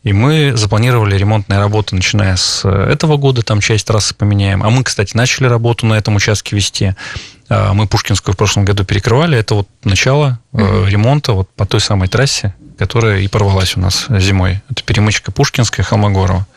и 0.04 0.14
мы 0.14 0.54
запланировали 0.56 1.16
ремонтные 1.16 1.60
работы, 1.60 1.96
начиная 1.96 2.36
с 2.36 2.68
этого 2.68 3.18
года, 3.18 3.44
там 3.44 3.62
часть 3.62 3.86
трассы 3.86 4.16
поменяем. 4.16 4.64
А 4.64 4.70
мы, 4.72 4.84
кстати, 4.84 5.16
начали 5.16 5.46
работу 5.46 5.86
на 5.86 5.94
этом 5.94 6.16
участке 6.16 6.56
вести. 6.56 6.96
А, 7.50 7.74
мы 7.74 7.86
Пушкинскую 7.86 8.34
в 8.34 8.38
прошлом 8.38 8.66
году 8.66 8.84
перекрывали. 8.84 9.38
Это 9.38 9.54
вот 9.56 9.68
начало 9.84 10.40
mm-hmm. 10.54 10.90
ремонта 10.90 11.34
вот 11.34 11.50
по 11.56 11.68
той 11.68 11.82
самой 11.82 12.08
трассе, 12.08 12.56
которая 12.80 13.20
и 13.20 13.28
порвалась 13.28 13.78
у 13.78 13.80
нас 13.80 14.08
зимой. 14.10 14.62
Это 14.72 14.84
перемычка 14.84 15.32
Пушкинская, 15.32 15.86
Холмогорова. 15.86 16.48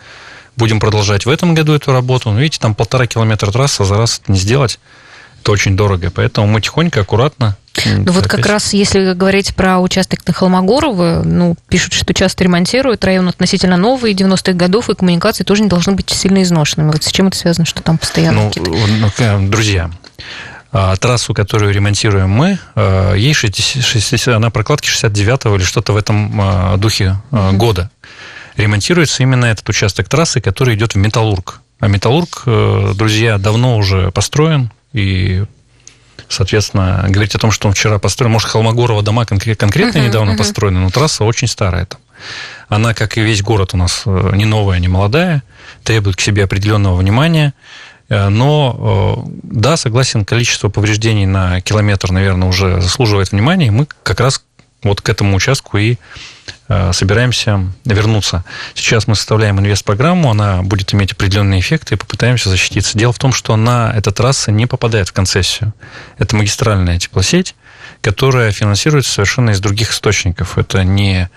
Будем 0.56 0.80
продолжать 0.80 1.26
в 1.26 1.28
этом 1.28 1.52
году 1.54 1.74
эту 1.74 1.92
работу. 1.92 2.30
Но 2.30 2.38
видите, 2.38 2.60
там 2.60 2.74
полтора 2.74 3.06
километра 3.06 3.50
трассы, 3.50 3.84
за 3.84 3.96
раз 3.98 4.20
это 4.22 4.32
не 4.32 4.38
сделать. 4.38 4.80
Это 5.44 5.52
очень 5.52 5.76
дорого, 5.76 6.10
поэтому 6.10 6.46
мы 6.46 6.62
тихонько, 6.62 7.02
аккуратно 7.02 7.54
ну 7.84 8.12
вот 8.12 8.28
как 8.28 8.46
раз, 8.46 8.72
если 8.72 9.12
говорить 9.12 9.54
про 9.54 9.78
участок 9.78 10.26
на 10.26 10.32
Холмогорово, 10.32 11.20
ну, 11.22 11.54
пишут, 11.68 11.92
что 11.92 12.14
часто 12.14 12.44
ремонтируют, 12.44 13.04
район 13.04 13.28
относительно 13.28 13.76
новый, 13.76 14.14
90-х 14.14 14.52
годов, 14.54 14.88
и 14.88 14.94
коммуникации 14.94 15.44
тоже 15.44 15.64
не 15.64 15.68
должны 15.68 15.92
быть 15.92 16.08
сильно 16.08 16.42
изношенными. 16.42 16.92
Вот 16.92 17.02
с 17.02 17.10
чем 17.10 17.28
это 17.28 17.36
связано, 17.36 17.66
что 17.66 17.82
там 17.82 17.98
постоянно 17.98 18.50
ну, 18.56 19.10
ну, 19.18 19.48
друзья, 19.50 19.90
а, 20.72 20.96
трассу, 20.96 21.34
которую 21.34 21.74
ремонтируем 21.74 22.30
мы, 22.30 22.58
а, 22.74 23.12
ей 23.12 23.34
60, 23.34 23.84
60, 23.84 24.34
она 24.34 24.48
прокладки 24.48 24.88
69-го 24.88 25.56
или 25.56 25.64
что-то 25.64 25.92
в 25.92 25.98
этом 25.98 26.40
а, 26.40 26.76
духе 26.78 27.18
года. 27.52 27.90
Ремонтируется 28.56 29.22
именно 29.22 29.44
этот 29.44 29.68
участок 29.68 30.08
трассы, 30.08 30.40
который 30.40 30.74
идет 30.74 30.94
в 30.94 30.96
Металлург. 30.96 31.60
А 31.80 31.88
Металлург, 31.88 32.44
э, 32.46 32.92
друзья, 32.94 33.36
давно 33.36 33.76
уже 33.76 34.10
построен, 34.12 34.70
и 34.94 35.44
Соответственно, 36.28 37.04
говорить 37.08 37.34
о 37.34 37.38
том, 37.38 37.50
что 37.50 37.68
он 37.68 37.74
вчера 37.74 37.98
построен, 37.98 38.32
может, 38.32 38.48
Холмогорова 38.48 39.02
дома 39.02 39.26
конкретно 39.26 39.66
uh-huh, 39.66 40.06
недавно 40.06 40.32
uh-huh. 40.32 40.38
построены, 40.38 40.80
но 40.80 40.90
трасса 40.90 41.24
очень 41.24 41.46
старая 41.48 41.86
там. 41.86 42.00
Она, 42.68 42.94
как 42.94 43.18
и 43.18 43.20
весь 43.20 43.42
город 43.42 43.74
у 43.74 43.76
нас, 43.76 44.02
э, 44.06 44.30
не 44.34 44.44
новая, 44.44 44.78
не 44.78 44.88
молодая, 44.88 45.42
требует 45.82 46.16
к 46.16 46.20
себе 46.20 46.44
определенного 46.44 46.96
внимания. 46.96 47.52
Э, 48.08 48.28
но, 48.28 49.24
э, 49.26 49.30
да, 49.42 49.76
согласен, 49.76 50.24
количество 50.24 50.70
повреждений 50.70 51.26
на 51.26 51.60
километр, 51.60 52.10
наверное, 52.10 52.48
уже 52.48 52.80
заслуживает 52.80 53.32
внимания. 53.32 53.70
Мы 53.70 53.86
как 54.02 54.20
раз 54.20 54.42
вот 54.84 55.00
к 55.00 55.08
этому 55.08 55.36
участку 55.36 55.78
и 55.78 55.96
Э, 56.66 56.92
собираемся 56.92 57.60
вернуться. 57.84 58.42
Сейчас 58.74 59.06
мы 59.06 59.16
составляем 59.16 59.60
инвест-программу, 59.60 60.30
она 60.30 60.62
будет 60.62 60.94
иметь 60.94 61.12
определенные 61.12 61.60
эффекты 61.60 61.94
и 61.94 61.98
попытаемся 61.98 62.48
защититься. 62.48 62.96
Дело 62.96 63.12
в 63.12 63.18
том, 63.18 63.32
что 63.32 63.54
на 63.56 63.92
эта 63.94 64.12
трасса 64.12 64.50
не 64.50 64.66
попадает 64.66 65.08
в 65.08 65.12
концессию. 65.12 65.74
Это 66.16 66.36
магистральная 66.36 66.98
теплосеть, 66.98 67.54
которая 68.00 68.50
финансируется 68.50 69.12
совершенно 69.12 69.50
из 69.50 69.60
других 69.60 69.90
источников. 69.90 70.56
Это 70.56 70.84
не 70.84 71.28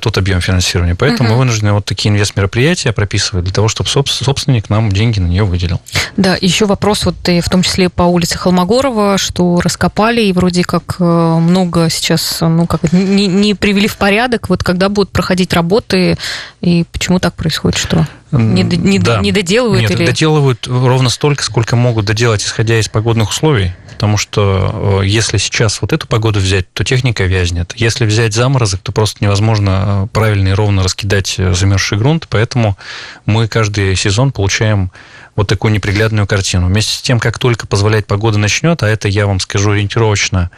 тот 0.00 0.18
объем 0.18 0.40
финансирования. 0.40 0.94
Поэтому 0.94 1.28
uh-huh. 1.28 1.32
мы 1.32 1.38
вынуждены 1.38 1.72
вот 1.72 1.84
такие 1.84 2.10
инвест-мероприятия 2.10 2.92
прописывать 2.92 3.44
для 3.44 3.54
того, 3.54 3.68
чтобы 3.68 3.88
собственник 3.88 4.70
нам 4.70 4.90
деньги 4.90 5.20
на 5.20 5.26
нее 5.26 5.44
выделил. 5.44 5.80
Да, 6.16 6.36
еще 6.40 6.66
вопрос 6.66 7.04
вот 7.04 7.16
и 7.28 7.40
в 7.40 7.48
том 7.48 7.62
числе 7.62 7.88
по 7.88 8.02
улице 8.02 8.38
Холмогорова, 8.38 9.18
что 9.18 9.60
раскопали 9.60 10.22
и 10.22 10.32
вроде 10.32 10.64
как 10.64 10.96
э, 10.98 11.04
много 11.04 11.90
сейчас, 11.90 12.38
ну 12.40 12.66
как 12.66 12.92
не, 12.92 13.26
не 13.26 13.54
привели 13.54 13.88
в 13.88 13.96
порядок. 13.96 14.48
Вот 14.48 14.64
когда 14.64 14.88
будут 14.88 15.10
проходить 15.10 15.52
работы 15.52 16.16
и 16.60 16.84
почему 16.90 17.20
так 17.20 17.34
происходит, 17.34 17.78
что 17.78 18.06
не, 18.30 18.62
не, 18.62 18.98
да. 18.98 19.20
не 19.20 19.32
доделывают 19.32 19.82
Нет, 19.82 19.90
или 19.90 20.06
доделывают 20.06 20.66
ровно 20.66 21.08
столько, 21.08 21.42
сколько 21.42 21.76
могут 21.76 22.04
доделать, 22.06 22.42
исходя 22.42 22.78
из 22.78 22.88
погодных 22.88 23.30
условий 23.30 23.72
потому 23.98 24.16
что 24.16 25.00
э, 25.02 25.06
если 25.06 25.38
сейчас 25.38 25.82
вот 25.82 25.92
эту 25.92 26.06
погоду 26.06 26.38
взять, 26.38 26.72
то 26.72 26.84
техника 26.84 27.24
вязнет. 27.24 27.72
Если 27.74 28.06
взять 28.06 28.32
заморозок, 28.32 28.80
то 28.80 28.92
просто 28.92 29.24
невозможно 29.24 30.04
э, 30.04 30.06
правильно 30.12 30.50
и 30.50 30.52
ровно 30.52 30.84
раскидать 30.84 31.34
э, 31.36 31.52
замерзший 31.52 31.98
грунт, 31.98 32.28
поэтому 32.30 32.78
мы 33.26 33.48
каждый 33.48 33.96
сезон 33.96 34.30
получаем 34.30 34.92
вот 35.34 35.48
такую 35.48 35.72
неприглядную 35.72 36.28
картину. 36.28 36.68
Вместе 36.68 36.92
с 36.92 37.02
тем, 37.02 37.18
как 37.18 37.40
только 37.40 37.66
позволять 37.66 38.06
погода 38.06 38.38
начнет, 38.38 38.84
а 38.84 38.88
это 38.88 39.08
я 39.08 39.26
вам 39.26 39.40
скажу 39.40 39.72
ориентировочно 39.72 40.52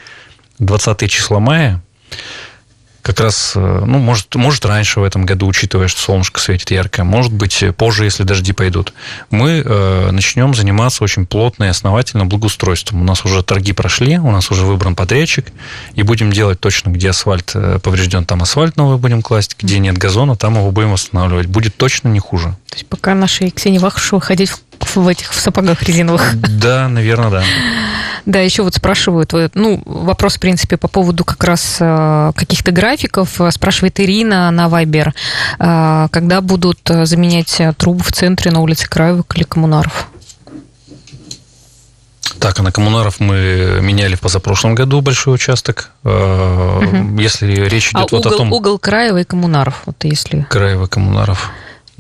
20 0.59 1.11
числа 1.11 1.41
мая, 1.41 1.83
как 3.03 3.21
раз, 3.21 3.53
э, 3.55 3.83
ну, 3.87 3.99
может, 3.99 4.35
может 4.35 4.65
раньше 4.67 5.01
в 5.01 5.05
этом 5.05 5.27
году, 5.27 5.47
учитывая, 5.47 5.89
что 5.89 6.01
солнышко 6.01 6.41
светит 6.41 6.71
ярко, 6.71 7.05
может 7.05 7.33
быть 7.33 7.65
позже, 7.77 8.05
если 8.05 8.23
дожди 8.25 8.53
пойдут, 8.53 8.93
мы 9.31 9.63
э, 9.65 10.11
начнем 10.11 10.55
заниматься 10.55 11.05
очень 11.05 11.27
плотно 11.27 11.65
и 11.65 11.69
основательно 11.69 12.27
благоустройством. 12.27 13.03
У 13.03 13.05
нас 13.05 13.25
уже 13.25 13.43
торги 13.43 13.73
прошли, 13.73 14.19
у 14.19 14.31
нас 14.31 14.51
уже 14.51 14.65
выбран 14.65 14.95
подрядчик, 14.95 15.47
и 15.95 16.03
будем 16.03 16.33
делать 16.33 16.61
точно, 16.61 16.91
где 16.91 17.11
асфальт 17.11 17.53
э, 17.55 17.79
поврежден, 17.83 18.25
там 18.25 18.43
асфальт 18.43 18.77
новый 18.77 18.99
будем 18.99 19.23
класть, 19.23 19.57
где 19.59 19.79
нет 19.79 19.99
газона, 19.99 20.37
там 20.37 20.57
его 20.57 20.71
будем 20.71 20.93
восстанавливать. 20.93 21.47
Будет 21.47 21.77
точно 21.77 22.09
не 22.09 22.21
хуже. 22.21 22.57
То 22.69 22.77
есть 22.77 22.87
пока 22.87 23.15
нашей 23.15 23.51
Ксении 23.51 23.79
Вахрушева 23.79 24.21
ходить 24.21 24.51
в, 24.51 24.97
в 24.97 25.09
этих 25.09 25.33
в 25.33 25.41
сапогах 25.41 25.83
резиновых. 25.83 26.35
Да, 26.41 26.89
наверное, 26.89 27.31
да. 27.31 27.45
Да, 28.27 28.41
еще 28.41 28.63
вот 28.63 28.75
спрашивают, 28.75 29.33
ну, 29.55 29.83
вопрос, 29.85 30.37
в 30.37 30.41
принципе, 30.41 30.77
по 30.77 30.89
поводу 30.89 31.25
как 31.25 31.43
раз 31.45 31.79
э, 31.81 32.33
каких-то 32.35 32.71
графиков. 32.73 33.41
Спрашивает 33.51 33.99
Ирина 34.01 34.51
на 34.51 34.69
Вайбер, 34.69 35.15
э, 35.59 36.09
когда 36.11 36.41
будут 36.41 36.81
заменять 36.85 37.61
трубы 37.77 38.03
в 38.03 38.13
центре 38.13 38.51
на 38.51 38.61
улице 38.61 38.89
Краевых 38.89 39.25
или 39.35 39.45
Коммунаров? 39.45 40.09
Так, 42.41 42.59
а 42.59 42.63
на 42.63 42.73
коммунаров 42.73 43.21
мы 43.21 43.81
меняли 43.83 44.15
в 44.15 44.21
позапрошлом 44.21 44.75
году 44.75 45.03
большой 45.03 45.35
участок. 45.35 45.91
Угу. 46.05 47.19
Если 47.19 47.53
речь 47.69 47.91
идет 47.91 47.97
а 48.13 48.17
вот 48.17 48.27
угол, 48.27 48.35
о 48.35 48.37
том... 48.39 48.53
угол 48.53 48.79
Краева 48.79 49.19
и 49.19 49.25
коммунаров, 49.25 49.83
вот 49.85 49.97
если... 50.05 50.47
Краева 50.49 50.87
коммунаров. 50.87 51.51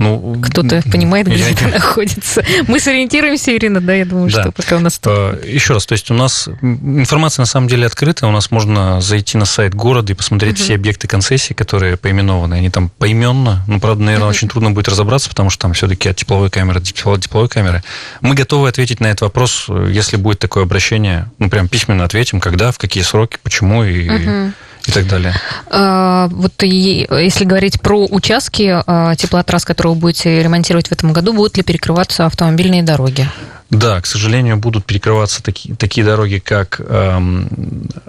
Ну, 0.00 0.40
Кто-то 0.42 0.82
понимает, 0.90 1.26
где 1.26 1.36
я... 1.36 1.50
это 1.50 1.68
находится. 1.68 2.42
Мы 2.66 2.80
сориентируемся, 2.80 3.54
Ирина, 3.54 3.82
да, 3.82 3.92
я 3.92 4.06
думаю, 4.06 4.30
да. 4.30 4.40
что 4.40 4.50
пока 4.52 4.78
у 4.78 4.80
нас... 4.80 4.98
А, 5.04 5.38
Еще 5.44 5.74
раз, 5.74 5.84
то 5.84 5.92
есть 5.92 6.10
у 6.10 6.14
нас 6.14 6.48
информация 6.62 7.42
на 7.42 7.46
самом 7.46 7.68
деле 7.68 7.84
открыта, 7.84 8.26
у 8.26 8.30
нас 8.30 8.50
можно 8.50 9.02
зайти 9.02 9.36
на 9.36 9.44
сайт 9.44 9.74
города 9.74 10.10
и 10.10 10.16
посмотреть 10.16 10.54
угу. 10.54 10.64
все 10.64 10.74
объекты 10.76 11.06
концессии, 11.06 11.52
которые 11.52 11.98
поименованы, 11.98 12.54
они 12.54 12.70
там 12.70 12.88
поименно, 12.88 13.62
ну, 13.68 13.78
правда, 13.78 14.02
наверное, 14.02 14.28
угу. 14.28 14.30
очень 14.30 14.48
трудно 14.48 14.70
будет 14.70 14.88
разобраться, 14.88 15.28
потому 15.28 15.50
что 15.50 15.60
там 15.60 15.74
все-таки 15.74 16.08
от 16.08 16.16
тепловой 16.16 16.48
камеры 16.48 16.80
до 16.80 16.86
тепловой 16.86 17.50
камеры. 17.50 17.84
Мы 18.22 18.34
готовы 18.34 18.70
ответить 18.70 19.00
на 19.00 19.08
этот 19.08 19.20
вопрос, 19.20 19.66
если 19.68 20.16
будет 20.16 20.38
такое 20.38 20.62
обращение, 20.62 21.30
ну, 21.38 21.50
прям 21.50 21.68
письменно 21.68 22.04
ответим, 22.04 22.40
когда, 22.40 22.72
в 22.72 22.78
какие 22.78 23.02
сроки, 23.02 23.36
почему 23.42 23.84
и... 23.84 24.08
Угу 24.08 24.52
и 24.86 24.92
так 24.92 25.06
далее. 25.06 25.34
А, 25.70 26.28
вот 26.28 26.62
и, 26.62 27.06
если 27.10 27.44
говорить 27.44 27.80
про 27.80 28.06
участки 28.06 28.82
а, 28.86 29.14
теплотрасс, 29.16 29.64
которые 29.64 29.94
вы 29.94 30.00
будете 30.00 30.42
ремонтировать 30.42 30.88
в 30.88 30.92
этом 30.92 31.12
году, 31.12 31.32
будут 31.32 31.56
ли 31.56 31.62
перекрываться 31.62 32.26
автомобильные 32.26 32.82
дороги? 32.82 33.28
Да, 33.70 34.00
к 34.00 34.06
сожалению, 34.06 34.56
будут 34.56 34.84
перекрываться 34.84 35.42
такие, 35.42 35.76
такие 35.76 36.04
дороги, 36.04 36.38
как 36.38 36.80
э, 36.80 37.20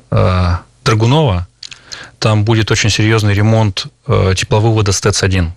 э, 0.10 0.48
Драгунова. 0.84 1.48
Там 2.18 2.44
будет 2.44 2.72
очень 2.72 2.90
серьезный 2.90 3.36
ремонт 3.36 3.86
э, 4.08 4.34
тепловывода 4.36 4.92
СТЭЦ-1. 4.92 5.50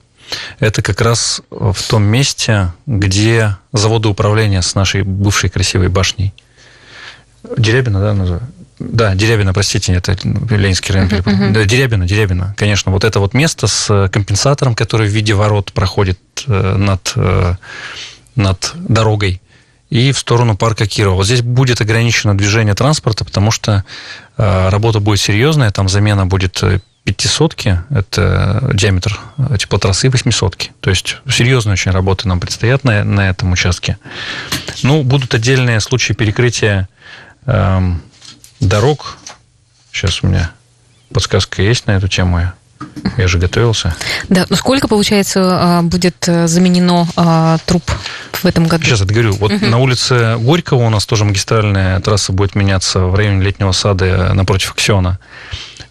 Это 0.59 0.83
как 0.83 1.00
раз 1.00 1.40
в 1.50 1.77
том 1.88 2.03
месте, 2.03 2.72
где 2.87 3.57
заводы 3.72 4.09
управления 4.09 4.61
с 4.61 4.74
нашей 4.74 5.03
бывшей 5.03 5.48
красивой 5.48 5.88
башней. 5.88 6.35
Дерябина, 7.57 8.00
да, 8.00 8.14
называют? 8.14 8.44
Да, 8.78 9.14
Дерябина, 9.14 9.52
простите, 9.52 9.92
это 9.92 10.16
Ленинский 10.24 10.92
район. 10.92 11.08
Uh-huh, 11.08 11.52
uh-huh. 11.52 11.64
Дерябина, 11.64 12.06
Дерябина, 12.06 12.54
конечно. 12.56 12.90
Вот 12.90 13.04
это 13.04 13.20
вот 13.20 13.34
место 13.34 13.66
с 13.66 14.08
компенсатором, 14.08 14.74
который 14.74 15.08
в 15.08 15.12
виде 15.12 15.34
ворот 15.34 15.72
проходит 15.72 16.18
э, 16.46 16.76
над, 16.76 17.12
э, 17.14 17.54
над 18.34 18.72
дорогой 18.74 19.40
и 19.90 20.10
в 20.10 20.18
сторону 20.18 20.56
парка 20.56 20.87
Кирова. 20.87 21.16
Вот 21.16 21.26
здесь 21.26 21.42
будет 21.42 21.80
ограничено 21.80 22.37
движение 22.37 22.74
транспорта, 22.74 23.24
потому 23.24 23.52
что 23.52 23.84
э, 24.37 24.68
работа 24.70 24.98
будет 24.98 25.20
серьезная, 25.20 25.70
там 25.70 25.88
замена 25.88 26.26
будет 26.26 26.62
пятисотки, 27.04 27.80
это 27.90 28.70
диаметр 28.72 29.20
теплотрассы, 29.58 30.08
восьмисотки. 30.10 30.72
То 30.80 30.90
есть 30.90 31.18
серьезные 31.28 31.74
очень 31.74 31.92
работы 31.92 32.26
нам 32.26 32.40
предстоят 32.40 32.82
на, 32.82 33.04
на 33.04 33.28
этом 33.28 33.52
участке. 33.52 33.98
Ну, 34.82 35.02
будут 35.02 35.34
отдельные 35.34 35.80
случаи 35.80 36.14
перекрытия 36.14 36.88
эм, 37.44 38.00
дорог. 38.68 39.16
Сейчас 39.92 40.22
у 40.22 40.27
меня 40.27 40.53
подсказка 41.12 41.62
есть 41.62 41.87
на 41.87 41.92
эту 41.92 42.09
тему. 42.09 42.53
Я 43.16 43.29
же 43.29 43.38
готовился. 43.38 43.94
Да, 44.29 44.46
ну 44.48 44.57
сколько, 44.57 44.88
получается, 44.88 45.40
а, 45.42 45.83
будет 45.83 46.29
э, 46.29 46.48
заменено 46.48 47.07
а, 47.16 47.59
труб 47.66 47.83
в 48.33 48.44
этом 48.44 48.66
году? 48.66 48.85
Сейчас 48.85 49.00
это 49.00 49.12
говорю. 49.12 49.35
Вот 49.35 49.53
угу. 49.53 49.64
на 49.66 49.79
улице 49.79 50.37
Горького 50.38 50.85
у 50.85 50.90
нас 50.90 51.07
тоже 51.07 51.24
магистральная 51.24 52.00
трасса 52.00 52.33
будет 52.33 52.55
меняться 52.55 53.00
в 53.00 53.14
районе 53.14 53.42
Летнего 53.42 53.72
сада 53.72 54.05
э, 54.05 54.33
напротив 54.33 54.72
Аксиона. 54.72 55.18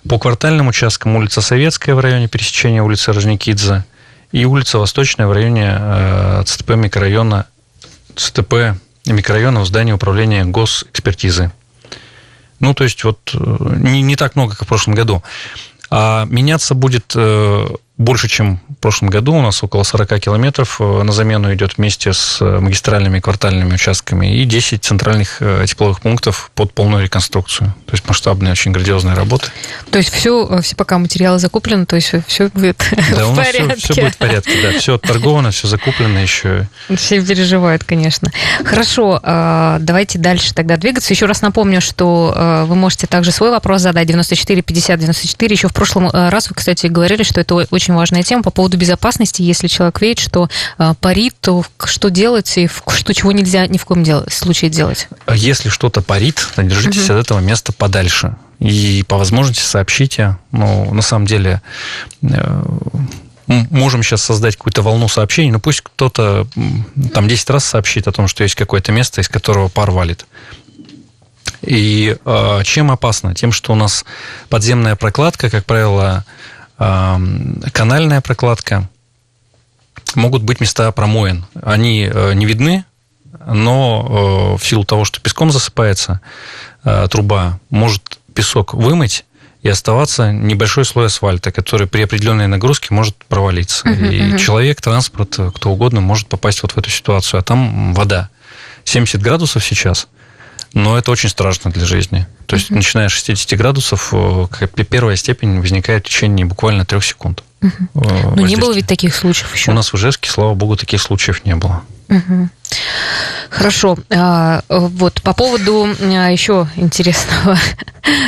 По 0.08 0.20
квартальным 0.20 0.68
участкам 0.68 1.16
улица 1.16 1.42
Советская 1.42 1.96
в 1.96 2.00
районе 2.00 2.28
пересечения 2.28 2.84
улицы 2.84 3.14
Рожникидзе 3.14 3.86
и 4.32 4.46
улица 4.46 4.78
Восточная 4.78 5.28
в 5.28 5.32
районе 5.32 5.78
э, 5.80 6.44
ЦТП 6.46 6.72
микрорайона 6.72 7.48
ЦТП 8.16 8.76
микрорайона 9.06 9.62
в 9.62 9.66
здании 9.66 9.94
управления 9.94 10.46
госэкспертизы. 10.46 11.52
Ну, 12.60 12.74
то 12.74 12.84
есть 12.84 13.04
вот 13.04 13.20
э, 13.34 13.76
не, 13.78 14.02
не 14.02 14.16
так 14.16 14.36
много, 14.36 14.56
как 14.56 14.64
в 14.64 14.68
прошлом 14.68 14.96
году. 14.96 15.24
А 15.90 16.26
меняться 16.26 16.74
будет, 16.76 17.14
э, 17.16 17.68
больше, 18.04 18.28
чем 18.28 18.60
в 18.70 18.76
прошлом 18.82 19.10
году. 19.10 19.34
У 19.34 19.42
нас 19.42 19.64
около 19.64 19.84
40 19.84 20.20
километров 20.20 20.80
на 20.80 21.12
замену 21.12 21.54
идет 21.54 21.78
вместе 21.78 22.14
с 22.14 22.40
магистральными 22.42 23.20
квартальными 23.20 23.74
участками 23.74 24.38
и 24.38 24.46
10 24.46 24.84
центральных 24.84 25.42
тепловых 25.68 26.02
пунктов 26.02 26.52
под 26.56 26.74
полную 26.74 27.04
реконструкцию. 27.04 27.74
То 27.86 27.94
есть 27.94 28.08
масштабные, 28.08 28.52
очень 28.52 28.72
грандиозные 28.72 29.16
работы. 29.16 29.48
То 29.92 29.98
есть 29.98 30.14
все, 30.14 30.62
все 30.62 30.76
пока 30.76 30.98
материалы 30.98 31.40
закуплены, 31.40 31.86
то 31.86 31.96
есть 31.96 32.14
все 32.28 32.50
будет 32.50 32.78
да, 33.16 33.26
в 33.26 33.36
порядке. 33.36 33.76
Все, 33.78 33.94
все 33.94 34.02
будет 34.02 34.16
в 34.16 34.18
порядке, 34.18 34.52
да. 34.62 34.80
Все 34.80 34.96
отторговано, 34.96 35.52
все 35.52 35.68
закуплено 35.68 36.20
еще. 36.20 36.68
Все 36.96 37.24
переживают, 37.24 37.84
конечно. 37.84 38.32
Хорошо, 38.64 39.20
давайте 39.24 40.20
дальше 40.20 40.54
тогда 40.54 40.78
двигаться. 40.78 41.14
Еще 41.14 41.26
раз 41.26 41.42
напомню, 41.42 41.82
что 41.82 42.66
вы 42.68 42.76
можете 42.76 43.08
также 43.08 43.32
свой 43.32 43.52
вопрос 43.52 43.82
задать 43.82 44.08
94 44.08 44.62
50 44.62 45.00
94. 45.00 45.54
Еще 45.54 45.68
в 45.68 45.74
прошлом 45.74 46.10
раз 46.10 46.50
вы, 46.50 46.56
кстати, 46.56 46.88
говорили, 46.88 47.24
что 47.24 47.40
это 47.42 47.56
очень 47.56 47.93
важная 47.96 48.24
тема 48.24 48.44
по 48.44 48.52
поводу 48.52 48.78
безопасности. 48.78 49.42
Если 49.42 49.68
человек 49.68 50.02
видит, 50.02 50.20
что 50.20 50.50
парит, 51.00 51.36
то 51.40 51.64
что 51.86 52.10
делать 52.10 52.58
и 52.58 52.68
что 52.68 53.14
чего 53.14 53.32
нельзя 53.32 53.68
ни 53.68 53.78
в 53.78 53.86
коем 53.86 54.06
случае 54.30 54.70
делать? 54.70 55.08
Если 55.34 55.70
что-то 55.70 56.02
парит, 56.02 56.48
держитесь 56.58 57.10
угу. 57.10 57.20
от 57.20 57.26
этого 57.26 57.40
места 57.40 57.74
подальше. 57.74 58.36
И 58.60 59.04
по 59.08 59.18
возможности 59.18 59.62
сообщите. 59.62 60.38
Ну, 60.52 60.94
на 60.94 61.02
самом 61.02 61.26
деле, 61.26 61.62
э, 62.22 62.64
можем 63.48 64.04
сейчас 64.04 64.24
создать 64.24 64.56
какую-то 64.56 64.82
волну 64.82 65.08
сообщений, 65.08 65.52
но 65.52 65.60
пусть 65.60 65.82
кто-то 65.82 66.48
там 67.14 67.28
10 67.28 67.50
раз 67.50 67.66
сообщит 67.66 68.08
о 68.08 68.12
том, 68.12 68.28
что 68.28 68.44
есть 68.44 68.56
какое-то 68.56 68.92
место, 68.92 69.22
из 69.22 69.28
которого 69.28 69.68
пар 69.68 69.92
валит. 69.92 70.26
И 71.62 72.18
э, 72.24 72.62
чем 72.64 72.92
опасно? 72.92 73.34
Тем, 73.36 73.52
что 73.52 73.74
у 73.74 73.76
нас 73.76 74.06
подземная 74.50 74.96
прокладка, 74.96 75.50
как 75.50 75.66
правило, 75.66 76.26
э, 76.26 76.63
канальная 77.72 78.22
прокладка, 78.22 78.90
могут 80.16 80.44
быть 80.44 80.60
места 80.60 80.92
промоин. 80.92 81.46
Они 81.62 82.10
э, 82.12 82.34
не 82.34 82.46
видны, 82.46 82.86
но 83.46 84.56
э, 84.58 84.62
в 84.62 84.66
силу 84.66 84.86
того, 84.86 85.06
что 85.06 85.20
песком 85.20 85.52
засыпается 85.52 86.22
э, 86.84 87.08
труба, 87.10 87.60
может 87.70 88.20
песок 88.34 88.74
вымыть 88.74 89.26
и 89.62 89.70
оставаться 89.70 90.32
небольшой 90.32 90.86
слой 90.86 91.06
асфальта, 91.06 91.52
который 91.52 91.88
при 91.88 92.04
определенной 92.04 92.48
нагрузке 92.48 92.88
может 92.92 93.16
провалиться. 93.26 93.88
Uh-huh, 93.88 94.14
и 94.14 94.20
uh-huh. 94.20 94.38
человек, 94.38 94.82
транспорт, 94.82 95.40
кто 95.56 95.72
угодно 95.72 96.02
может 96.02 96.28
попасть 96.28 96.62
вот 96.64 96.74
в 96.74 96.78
эту 96.78 96.90
ситуацию. 96.90 97.40
А 97.40 97.44
там 97.44 97.94
вода. 97.94 98.30
70 98.84 99.22
градусов 99.22 99.64
сейчас, 99.64 100.10
но 100.74 100.98
это 100.98 101.12
очень 101.12 101.30
страшно 101.30 101.72
для 101.72 101.86
жизни. 101.86 102.28
То 102.46 102.56
есть, 102.56 102.72
uh-huh. 102.72 102.76
начиная 102.76 103.10
с 103.10 103.12
60 103.12 103.58
градусов, 103.58 104.10
э, 104.12 104.68
первая 104.90 105.16
степень 105.16 105.60
возникает 105.60 106.06
в 106.06 106.10
течение 106.10 106.46
буквально 106.46 106.86
трех 106.86 107.06
секунд. 107.06 107.44
Uh-huh. 107.62 108.36
Но 108.36 108.42
не 108.42 108.56
было 108.56 108.74
ведь 108.74 108.88
таких 108.88 109.16
случаев 109.16 109.56
еще? 109.56 109.72
У 109.72 109.74
нас 109.74 109.94
в 109.94 109.96
Ижевске, 109.96 110.30
слава 110.30 110.54
богу, 110.54 110.76
таких 110.76 111.02
случаев 111.02 111.46
не 111.46 111.56
было. 111.56 111.84
Угу. 112.10 112.50
Хорошо. 113.50 113.98
А, 114.10 114.62
вот 114.70 115.22
по 115.22 115.34
поводу 115.34 115.88
а, 116.02 116.30
еще 116.30 116.68
интересного. 116.76 117.58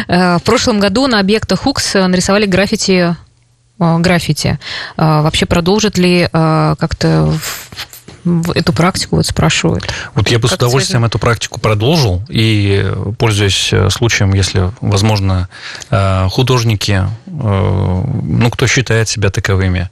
А, 0.08 0.38
в 0.40 0.44
прошлом 0.44 0.80
году 0.80 1.08
на 1.08 1.20
объектах 1.20 1.66
УКС 1.66 1.96
нарисовали 1.96 2.46
граффити 2.46 3.16
граффити. 3.78 4.58
Вообще 4.96 5.46
продолжит 5.46 5.98
ли 5.98 6.30
как-то 6.32 7.34
эту 8.54 8.74
практику 8.74 9.18
вот 9.18 9.26
спрашивают. 9.26 9.88
Вот 10.14 10.30
я 10.30 10.40
бы 10.40 10.48
как 10.48 10.52
с 10.52 10.56
удовольствием 10.56 11.02
связано? 11.02 11.08
эту 11.08 11.20
практику 11.20 11.60
продолжил, 11.60 12.24
и, 12.30 12.92
пользуясь 13.18 13.70
э, 13.72 13.90
случаем, 13.90 14.34
если, 14.34 14.72
возможно, 14.82 15.48
художники, 16.30 16.92
э, 16.92 17.10
ну, 17.28 18.50
кто 18.50 18.68
считает 18.68 19.10
себя 19.10 19.30
таковыми, 19.30 19.90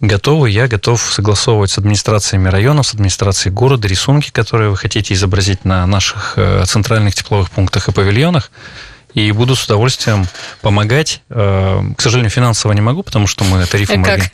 готовы, 0.00 0.50
я 0.50 0.66
готов 0.66 1.00
согласовывать 1.00 1.70
с 1.70 1.78
администрациями 1.78 2.48
районов, 2.48 2.86
с 2.86 2.94
администрацией 2.94 3.54
города 3.54 3.86
рисунки, 3.86 4.30
которые 4.30 4.70
вы 4.70 4.76
хотите 4.76 5.14
изобразить 5.14 5.64
на 5.64 5.86
наших 5.86 6.34
э, 6.36 6.64
центральных 6.66 7.14
тепловых 7.14 7.50
пунктах 7.50 7.88
и 7.88 7.92
павильонах. 7.92 8.50
И 9.14 9.32
буду 9.32 9.56
с 9.56 9.64
удовольствием 9.64 10.26
помогать. 10.60 11.22
Э, 11.30 11.82
к 11.96 12.00
сожалению, 12.00 12.30
финансово 12.30 12.72
не 12.72 12.80
могу, 12.80 13.02
потому 13.02 13.26
что 13.26 13.44
мы 13.44 13.64
тарифы 13.66 13.94
а 13.94 14.02
Как? 14.02 14.30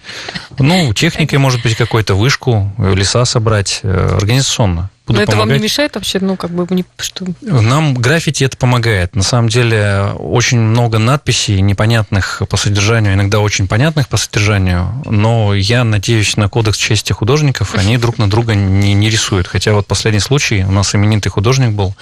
Ну, 0.58 0.92
техникой, 0.92 1.38
может 1.38 1.62
быть, 1.62 1.76
какой-то 1.76 2.14
вышку, 2.14 2.72
леса 2.78 3.24
собрать, 3.24 3.80
э, 3.82 4.16
организационно. 4.16 4.90
Буду 5.06 5.18
Но 5.18 5.22
это 5.22 5.32
помогать. 5.32 5.50
вам 5.50 5.58
не 5.58 5.62
мешает 5.62 5.94
вообще, 5.94 6.18
ну, 6.20 6.36
как 6.36 6.50
бы, 6.50 6.66
не, 6.74 6.84
что... 6.98 7.26
Нам 7.40 7.94
граффити 7.94 8.42
это 8.42 8.56
помогает. 8.56 9.14
На 9.14 9.22
самом 9.22 9.48
деле, 9.48 10.10
очень 10.18 10.58
много 10.58 10.98
надписей 10.98 11.60
непонятных 11.60 12.42
по 12.48 12.56
содержанию, 12.56 13.14
иногда 13.14 13.38
очень 13.38 13.68
понятных 13.68 14.08
по 14.08 14.16
содержанию, 14.16 15.00
но 15.04 15.54
я 15.54 15.84
надеюсь 15.84 16.36
на 16.36 16.48
кодекс 16.48 16.76
чести 16.76 17.12
художников, 17.12 17.76
они 17.76 17.98
друг 17.98 18.18
на 18.18 18.28
друга 18.28 18.56
не, 18.56 18.94
не 18.94 19.08
рисуют. 19.08 19.46
Хотя 19.46 19.74
вот 19.74 19.86
последний 19.86 20.18
случай, 20.18 20.64
у 20.64 20.72
нас 20.72 20.92
именитый 20.92 21.30
художник 21.30 21.70
был, 21.70 21.94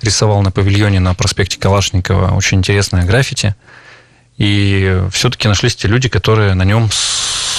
рисовал 0.00 0.40
на 0.42 0.52
павильоне 0.52 1.00
на 1.00 1.12
проспекте 1.14 1.58
Калашникова 1.58 2.36
очень 2.36 2.58
интересное 2.58 3.04
граффити, 3.04 3.56
и 4.38 5.02
все-таки 5.10 5.48
нашлись 5.48 5.74
те 5.74 5.88
люди, 5.88 6.08
которые 6.08 6.54
на 6.54 6.62
нем 6.62 6.88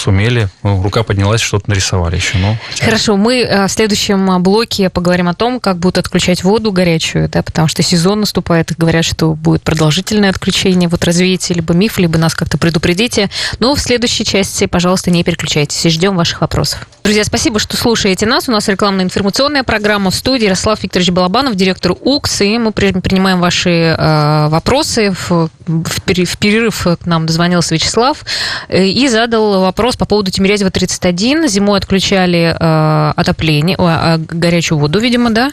сумели, 0.05 0.49
ну, 0.61 0.83
рука 0.83 1.01
поднялась, 1.01 1.41
что-то 1.41 1.69
нарисовали 1.69 2.17
еще. 2.17 2.37
Ну, 2.37 2.55
хотя... 2.69 2.85
Хорошо, 2.85 3.17
мы 3.17 3.41
э, 3.41 3.65
в 3.67 3.71
следующем 3.71 4.43
блоке 4.43 4.91
поговорим 4.91 5.27
о 5.27 5.33
том, 5.33 5.59
как 5.59 5.77
будут 5.77 5.97
отключать 5.97 6.43
воду 6.43 6.71
горячую, 6.71 7.27
да, 7.27 7.41
потому 7.41 7.67
что 7.67 7.81
сезон 7.81 8.19
наступает, 8.19 8.71
говорят, 8.77 9.03
что 9.03 9.33
будет 9.33 9.63
продолжительное 9.63 10.29
отключение. 10.29 10.89
Вот 10.89 11.03
развеете 11.03 11.55
либо 11.55 11.73
миф, 11.73 11.97
либо 11.97 12.19
нас 12.19 12.35
как-то 12.35 12.59
предупредите. 12.59 13.31
Но 13.57 13.73
в 13.73 13.79
следующей 13.79 14.25
части, 14.25 14.67
пожалуйста, 14.67 15.09
не 15.09 15.23
переключайтесь 15.23 15.83
и 15.85 15.89
ждем 15.89 16.15
ваших 16.15 16.41
вопросов. 16.41 16.87
Друзья, 17.03 17.23
спасибо, 17.23 17.59
что 17.59 17.75
слушаете 17.75 18.27
нас. 18.27 18.47
У 18.47 18.51
нас 18.51 18.67
рекламная 18.67 19.05
информационная 19.05 19.63
программа 19.63 20.11
в 20.11 20.15
студии. 20.15 20.45
Ярослав 20.45 20.81
Викторович 20.83 21.11
Балабанов, 21.11 21.55
директор 21.55 21.93
УКС, 21.99 22.41
и 22.41 22.57
мы 22.59 22.71
принимаем 22.71 23.39
ваши 23.39 23.69
э, 23.69 24.47
вопросы. 24.49 25.15
В, 25.29 25.49
в 25.65 26.37
перерыв 26.37 26.87
к 27.01 27.05
нам 27.05 27.25
дозвонился 27.25 27.73
Вячеслав 27.73 28.23
э, 28.69 28.85
и 28.85 29.07
задал 29.07 29.61
вопрос 29.61 29.94
вопрос 29.95 29.97
по 29.97 30.05
поводу 30.05 30.31
Тимирязева 30.31 30.71
31. 30.71 31.47
Зимой 31.47 31.79
отключали 31.79 32.55
э, 32.57 33.13
отопление, 33.15 33.75
о, 33.77 34.17
горячую 34.17 34.79
воду, 34.79 34.99
видимо, 34.99 35.29
да, 35.31 35.51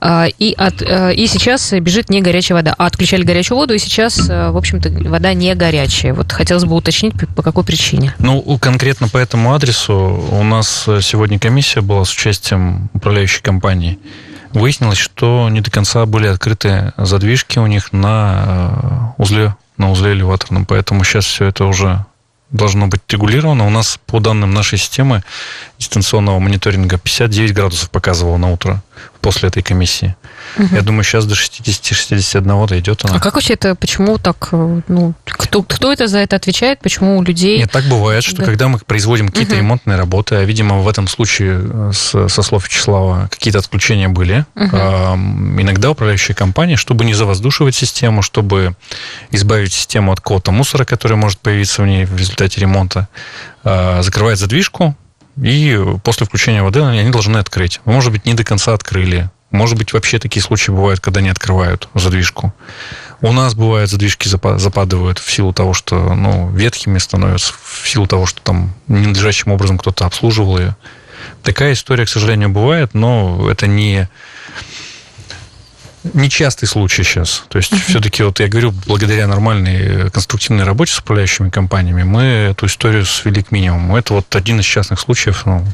э, 0.00 0.28
и, 0.38 0.54
от, 0.56 0.82
э, 0.82 1.14
и 1.14 1.26
сейчас 1.26 1.72
бежит 1.72 2.10
не 2.10 2.22
горячая 2.22 2.56
вода. 2.56 2.74
А 2.78 2.86
отключали 2.86 3.22
горячую 3.22 3.58
воду, 3.58 3.74
и 3.74 3.78
сейчас, 3.78 4.28
э, 4.28 4.50
в 4.50 4.56
общем-то, 4.56 4.90
вода 5.08 5.34
не 5.34 5.54
горячая. 5.54 6.14
Вот 6.14 6.32
хотелось 6.32 6.64
бы 6.64 6.74
уточнить, 6.74 7.14
по 7.36 7.42
какой 7.42 7.64
причине. 7.64 8.14
Ну, 8.18 8.58
конкретно 8.58 9.08
по 9.08 9.18
этому 9.18 9.54
адресу 9.54 9.94
у 9.94 10.42
нас 10.42 10.88
сегодня 11.00 11.38
комиссия 11.38 11.80
была 11.80 12.04
с 12.04 12.12
участием 12.12 12.88
управляющей 12.94 13.42
компании. 13.42 13.98
Выяснилось, 14.52 14.98
что 14.98 15.48
не 15.48 15.60
до 15.60 15.70
конца 15.70 16.06
были 16.06 16.26
открыты 16.26 16.92
задвижки 16.96 17.58
у 17.60 17.66
них 17.66 17.92
на 17.92 19.14
э, 19.16 19.22
узле, 19.22 19.54
на 19.76 19.90
узле 19.90 20.12
элеваторном, 20.12 20.66
поэтому 20.66 21.04
сейчас 21.04 21.24
все 21.24 21.46
это 21.46 21.66
уже 21.66 22.04
должно 22.50 22.86
быть 22.86 23.00
регулировано. 23.08 23.66
У 23.66 23.70
нас 23.70 23.98
по 24.06 24.20
данным 24.20 24.52
нашей 24.52 24.78
системы 24.78 25.22
дистанционного 25.78 26.38
мониторинга 26.38 26.98
59 26.98 27.54
градусов 27.54 27.90
показывало 27.90 28.36
на 28.36 28.52
утро 28.52 28.82
после 29.20 29.48
этой 29.48 29.62
комиссии. 29.62 30.16
Угу. 30.56 30.74
Я 30.74 30.82
думаю, 30.82 31.04
сейчас 31.04 31.26
до 31.26 31.34
60-61 31.34 32.68
дойдет 32.68 33.04
она. 33.04 33.16
А 33.16 33.20
как 33.20 33.34
вообще 33.34 33.54
это, 33.54 33.74
почему 33.74 34.18
так, 34.18 34.48
э, 34.52 34.80
ну, 34.88 35.14
кто, 35.24 35.62
кто 35.62 35.92
это 35.92 36.08
за 36.08 36.18
это 36.18 36.36
отвечает, 36.36 36.80
почему 36.80 37.18
у 37.18 37.22
людей... 37.22 37.58
Нет, 37.58 37.70
так 37.70 37.84
бывает, 37.84 38.24
что 38.24 38.36
да. 38.36 38.44
когда 38.44 38.68
мы 38.68 38.78
производим 38.78 39.28
какие-то 39.28 39.52
угу. 39.52 39.60
ремонтные 39.60 39.96
работы, 39.96 40.36
а, 40.36 40.44
видимо, 40.44 40.78
в 40.78 40.88
этом 40.88 41.06
случае, 41.06 41.60
э, 41.62 41.90
с, 41.92 42.28
со 42.28 42.42
слов 42.42 42.66
Вячеслава, 42.66 43.28
какие-то 43.30 43.58
отключения 43.58 44.08
были, 44.08 44.44
угу. 44.54 44.76
э, 44.76 45.14
иногда 45.14 45.90
управляющие 45.90 46.34
компании, 46.34 46.76
чтобы 46.76 47.04
не 47.04 47.14
завоздушивать 47.14 47.74
систему, 47.74 48.22
чтобы 48.22 48.74
избавить 49.30 49.72
систему 49.72 50.12
от 50.12 50.20
какого-то 50.20 50.50
мусора, 50.50 50.84
который 50.84 51.16
может 51.16 51.38
появиться 51.40 51.82
в 51.82 51.86
ней 51.86 52.06
в 52.06 52.16
результате 52.16 52.60
ремонта, 52.60 53.08
э, 53.64 54.02
закрывает 54.02 54.38
задвижку, 54.38 54.96
и 55.42 55.78
после 56.04 56.26
включения 56.26 56.62
воды 56.62 56.80
они 56.80 57.10
должны 57.10 57.38
открыть. 57.38 57.80
Может 57.84 58.12
быть, 58.12 58.24
не 58.26 58.34
до 58.34 58.44
конца 58.44 58.74
открыли, 58.74 59.30
может 59.50 59.76
быть, 59.76 59.92
вообще 59.92 60.18
такие 60.18 60.42
случаи 60.42 60.70
бывают, 60.70 61.00
когда 61.00 61.20
не 61.20 61.28
открывают 61.28 61.88
задвижку. 61.94 62.54
У 63.20 63.32
нас 63.32 63.54
бывает 63.54 63.90
задвижки 63.90 64.28
западывают 64.28 65.18
в 65.18 65.30
силу 65.30 65.52
того, 65.52 65.74
что 65.74 66.14
ну, 66.14 66.50
ветхими 66.52 66.98
становятся, 66.98 67.52
в 67.62 67.88
силу 67.88 68.06
того, 68.06 68.26
что 68.26 68.40
там 68.42 68.72
ненадлежащим 68.86 69.52
образом 69.52 69.76
кто-то 69.76 70.06
обслуживал 70.06 70.58
ее. 70.58 70.76
Такая 71.42 71.72
история, 71.72 72.06
к 72.06 72.08
сожалению, 72.08 72.48
бывает, 72.48 72.94
но 72.94 73.50
это 73.50 73.66
не 73.66 74.08
нечастый 76.14 76.68
случай 76.68 77.02
сейчас. 77.02 77.44
То 77.48 77.58
есть, 77.58 77.72
uh-huh. 77.72 77.88
все-таки, 77.88 78.22
вот 78.22 78.40
я 78.40 78.48
говорю, 78.48 78.72
благодаря 78.86 79.26
нормальной 79.26 80.10
конструктивной 80.10 80.64
работе 80.64 80.92
с 80.92 80.98
управляющими 80.98 81.50
компаниями, 81.50 82.02
мы 82.02 82.22
эту 82.22 82.66
историю 82.66 83.04
свели 83.04 83.42
к 83.42 83.50
минимуму. 83.50 83.96
Это 83.96 84.14
вот 84.14 84.34
один 84.34 84.60
из 84.60 84.64
частных 84.64 85.00
случаев, 85.00 85.44
ну, 85.46 85.64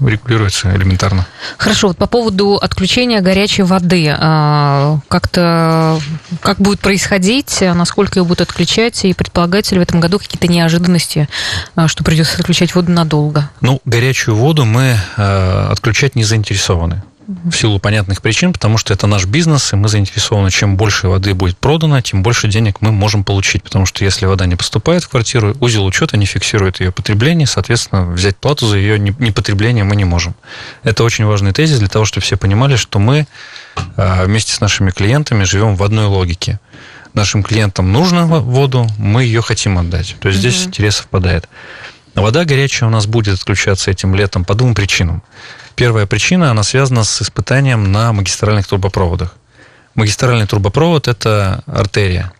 регулируется 0.00 0.74
элементарно. 0.74 1.26
Хорошо, 1.58 1.88
вот 1.88 1.96
по 1.96 2.06
поводу 2.06 2.54
отключения 2.56 3.20
горячей 3.20 3.62
воды, 3.62 4.14
а, 4.16 4.98
как-то 5.08 6.00
как 6.40 6.58
будет 6.58 6.80
происходить, 6.80 7.60
насколько 7.60 8.18
ее 8.18 8.24
будут 8.24 8.42
отключать, 8.42 9.04
и 9.04 9.14
предполагается 9.14 9.74
ли 9.74 9.80
в 9.80 9.82
этом 9.82 10.00
году 10.00 10.18
какие-то 10.18 10.48
неожиданности, 10.48 11.28
а, 11.74 11.88
что 11.88 12.04
придется 12.04 12.38
отключать 12.38 12.74
воду 12.74 12.92
надолго? 12.92 13.50
Ну, 13.60 13.80
горячую 13.84 14.36
воду 14.36 14.64
мы 14.64 14.96
а, 15.16 15.68
отключать 15.70 16.14
не 16.14 16.24
заинтересованы 16.24 17.02
в 17.44 17.52
силу 17.52 17.78
понятных 17.78 18.22
причин, 18.22 18.52
потому 18.52 18.78
что 18.78 18.92
это 18.92 19.06
наш 19.06 19.26
бизнес, 19.26 19.72
и 19.72 19.76
мы 19.76 19.88
заинтересованы, 19.88 20.50
чем 20.50 20.76
больше 20.76 21.08
воды 21.08 21.34
будет 21.34 21.58
продано, 21.58 22.00
тем 22.00 22.22
больше 22.22 22.48
денег 22.48 22.80
мы 22.80 22.92
можем 22.92 23.24
получить, 23.24 23.62
потому 23.62 23.86
что 23.86 24.04
если 24.04 24.26
вода 24.26 24.46
не 24.46 24.56
поступает 24.56 25.04
в 25.04 25.08
квартиру, 25.08 25.56
узел 25.60 25.84
учета 25.84 26.16
не 26.16 26.26
фиксирует 26.26 26.80
ее 26.80 26.92
потребление, 26.92 27.46
соответственно, 27.46 28.06
взять 28.12 28.36
плату 28.36 28.66
за 28.66 28.76
ее 28.76 28.98
непотребление 28.98 29.84
мы 29.84 29.96
не 29.96 30.04
можем. 30.04 30.34
Это 30.82 31.04
очень 31.04 31.24
важный 31.24 31.52
тезис 31.52 31.78
для 31.78 31.88
того, 31.88 32.04
чтобы 32.04 32.24
все 32.24 32.36
понимали, 32.36 32.76
что 32.76 32.98
мы 32.98 33.26
а, 33.96 34.24
вместе 34.24 34.52
с 34.52 34.60
нашими 34.60 34.90
клиентами 34.90 35.44
живем 35.44 35.76
в 35.76 35.82
одной 35.82 36.06
логике. 36.06 36.60
Нашим 37.14 37.42
клиентам 37.42 37.92
нужно 37.92 38.26
воду, 38.26 38.88
мы 38.96 39.24
ее 39.24 39.42
хотим 39.42 39.78
отдать. 39.78 40.16
То 40.20 40.28
есть 40.28 40.40
здесь 40.40 40.66
интерес 40.66 40.96
совпадает. 40.96 41.48
Вода 42.14 42.44
горячая 42.44 42.88
у 42.88 42.92
нас 42.92 43.06
будет 43.06 43.34
отключаться 43.34 43.90
этим 43.90 44.14
летом 44.14 44.44
по 44.44 44.54
двум 44.54 44.74
причинам. 44.74 45.22
Первая 45.74 46.06
причина, 46.06 46.50
она 46.50 46.62
связана 46.62 47.04
с 47.04 47.22
испытанием 47.22 47.90
на 47.90 48.12
магистральных 48.12 48.66
трубопроводах. 48.66 49.34
Магистральный 49.94 50.46
трубопровод– 50.46 51.08
это 51.08 51.62
артерия. 51.66 52.32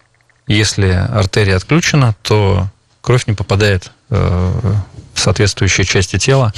Если 0.47 0.89
артерия 0.89 1.57
отключена, 1.57 2.15
то 2.23 2.69
кровь 3.01 3.27
не 3.27 3.35
попадает 3.35 3.91
э, 4.11 4.75
в 5.15 5.21
соответствующие 5.21 5.85
части 5.85 6.19
тела. 6.19 6.53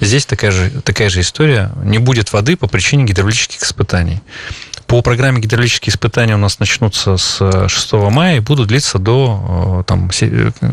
Здесь 0.00 0.26
такая 0.26 0.50
же, 0.50 0.70
такая 0.82 1.10
же 1.10 1.20
история. 1.20 1.70
Не 1.84 1.98
будет 1.98 2.32
воды 2.32 2.56
по 2.56 2.66
причине 2.66 3.04
гидравлических 3.04 3.62
испытаний. 3.62 4.20
По 4.86 5.00
программе 5.00 5.40
гидравлические 5.40 5.92
испытания 5.92 6.34
у 6.34 6.38
нас 6.38 6.58
начнутся 6.58 7.16
с 7.16 7.68
6 7.68 7.92
мая 8.10 8.36
и 8.36 8.40
будут 8.40 8.68
длиться 8.68 8.98
до 8.98 9.80
э, 9.80 9.84
там, 9.86 10.10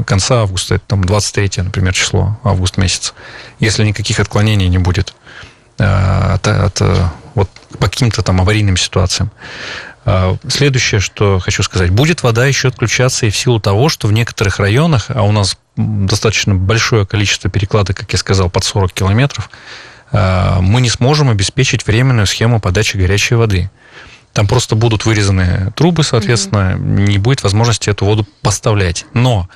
конца 0.05 0.41
августа, 0.41 0.75
это 0.75 0.83
там 0.87 1.03
23, 1.03 1.63
например, 1.63 1.93
число, 1.93 2.37
август 2.43 2.77
месяц, 2.77 3.13
если 3.59 3.85
никаких 3.85 4.19
отклонений 4.19 4.67
не 4.67 4.77
будет 4.77 5.13
э, 5.13 5.18
от, 5.79 6.47
от, 6.47 6.81
вот, 7.35 7.49
по 7.79 7.87
каким-то 7.87 8.21
там 8.21 8.41
аварийным 8.41 8.77
ситуациям. 8.77 9.31
А, 10.05 10.37
следующее, 10.47 10.99
что 10.99 11.39
хочу 11.39 11.61
сказать, 11.63 11.91
будет 11.91 12.23
вода 12.23 12.45
еще 12.45 12.69
отключаться 12.69 13.25
и 13.25 13.29
в 13.29 13.37
силу 13.37 13.59
того, 13.59 13.89
что 13.89 14.07
в 14.07 14.11
некоторых 14.11 14.59
районах, 14.59 15.05
а 15.09 15.21
у 15.21 15.31
нас 15.31 15.57
достаточно 15.75 16.55
большое 16.55 17.05
количество 17.05 17.49
перекладок, 17.49 17.97
как 17.97 18.11
я 18.11 18.17
сказал, 18.17 18.49
под 18.49 18.63
40 18.63 18.91
километров, 18.91 19.49
э, 20.11 20.57
мы 20.61 20.81
не 20.81 20.89
сможем 20.89 21.29
обеспечить 21.29 21.85
временную 21.85 22.27
схему 22.27 22.59
подачи 22.59 22.97
горячей 22.97 23.35
воды. 23.35 23.69
Там 24.33 24.47
просто 24.47 24.75
будут 24.75 25.05
вырезаны 25.05 25.71
трубы, 25.75 26.03
соответственно, 26.03 26.73
mm-hmm. 26.75 27.07
не 27.07 27.17
будет 27.17 27.43
возможности 27.43 27.89
эту 27.89 28.05
воду 28.05 28.27
поставлять. 28.41 29.05
Но 29.13 29.49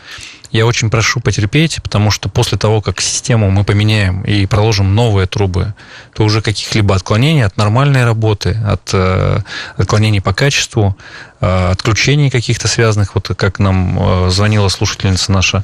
я 0.54 0.68
очень 0.68 0.92
прошу 0.92 1.20
потерпеть, 1.20 1.82
потому 1.82 2.12
что 2.12 2.30
после 2.30 2.60
того, 2.60 2.80
как 2.80 3.02
систему 3.02 3.50
мы 3.50 3.64
поменяем 3.64 4.22
и 4.22 4.46
проложим 4.46 4.94
новые 4.94 5.26
трубы, 5.26 5.74
то 6.14 6.24
уже 6.24 6.44
каких-либо 6.44 6.94
отклонений 6.94 7.44
от 7.44 7.58
нормальной 7.58 8.06
работы, 8.06 8.56
от 8.64 8.92
э, 8.94 9.40
отклонений 9.78 10.22
по 10.22 10.32
качеству, 10.32 10.96
э, 11.42 11.72
отключений 11.72 12.30
каких-то 12.30 12.68
связанных, 12.68 13.16
вот 13.16 13.32
как 13.36 13.58
нам 13.58 13.98
э, 14.00 14.30
звонила 14.30 14.68
слушательница 14.68 15.32
наша 15.32 15.64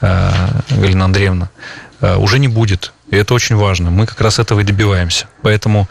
э, 0.00 0.30
Галина 0.70 1.04
Андреевна, 1.04 1.50
э, 2.00 2.16
уже 2.16 2.38
не 2.38 2.48
будет. 2.48 2.94
И 3.10 3.16
это 3.16 3.34
очень 3.34 3.56
важно. 3.56 3.90
Мы 3.90 4.06
как 4.06 4.22
раз 4.22 4.38
этого 4.38 4.60
и 4.60 4.64
добиваемся. 4.64 5.26
Поэтому 5.42 5.86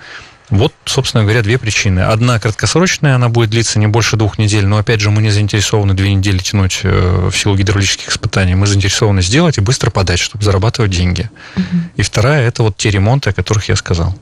вот, 0.50 0.74
собственно 0.86 1.24
говоря, 1.24 1.42
две 1.42 1.58
причины. 1.58 2.00
Одна 2.00 2.40
краткосрочная, 2.40 3.16
она 3.16 3.30
будет 3.30 3.52
длиться 3.52 3.78
не 3.78 3.88
больше 3.88 4.18
двух 4.18 4.38
недель, 4.38 4.66
но, 4.66 4.78
опять 4.78 5.00
же, 5.00 5.12
мы 5.12 5.22
не 5.22 5.30
заинтересованы 5.30 5.94
две 5.94 6.14
недели 6.14 6.40
тянуть 6.40 6.82
э, 6.84 7.30
в 7.32 7.38
силу 7.38 7.56
гидравлических 7.56 8.10
испытаний. 8.10 8.56
Мы 8.56 8.66
заинтересованы 8.66 9.22
сделать 9.22 9.58
и 9.58 9.62
быстро 9.62 9.92
подать, 9.92 10.20
чтобы 10.20 10.44
зарабатывать 10.44 10.92
деньги. 10.92 11.30
Угу. 11.56 11.66
И 11.98 12.02
вторая– 12.02 12.48
это 12.48 12.64
вот 12.64 12.78
те 12.78 12.90
ремонты, 12.90 13.30
о 13.30 13.34
которых 13.34 13.70
я 13.70 13.76
сказал. 13.76 14.18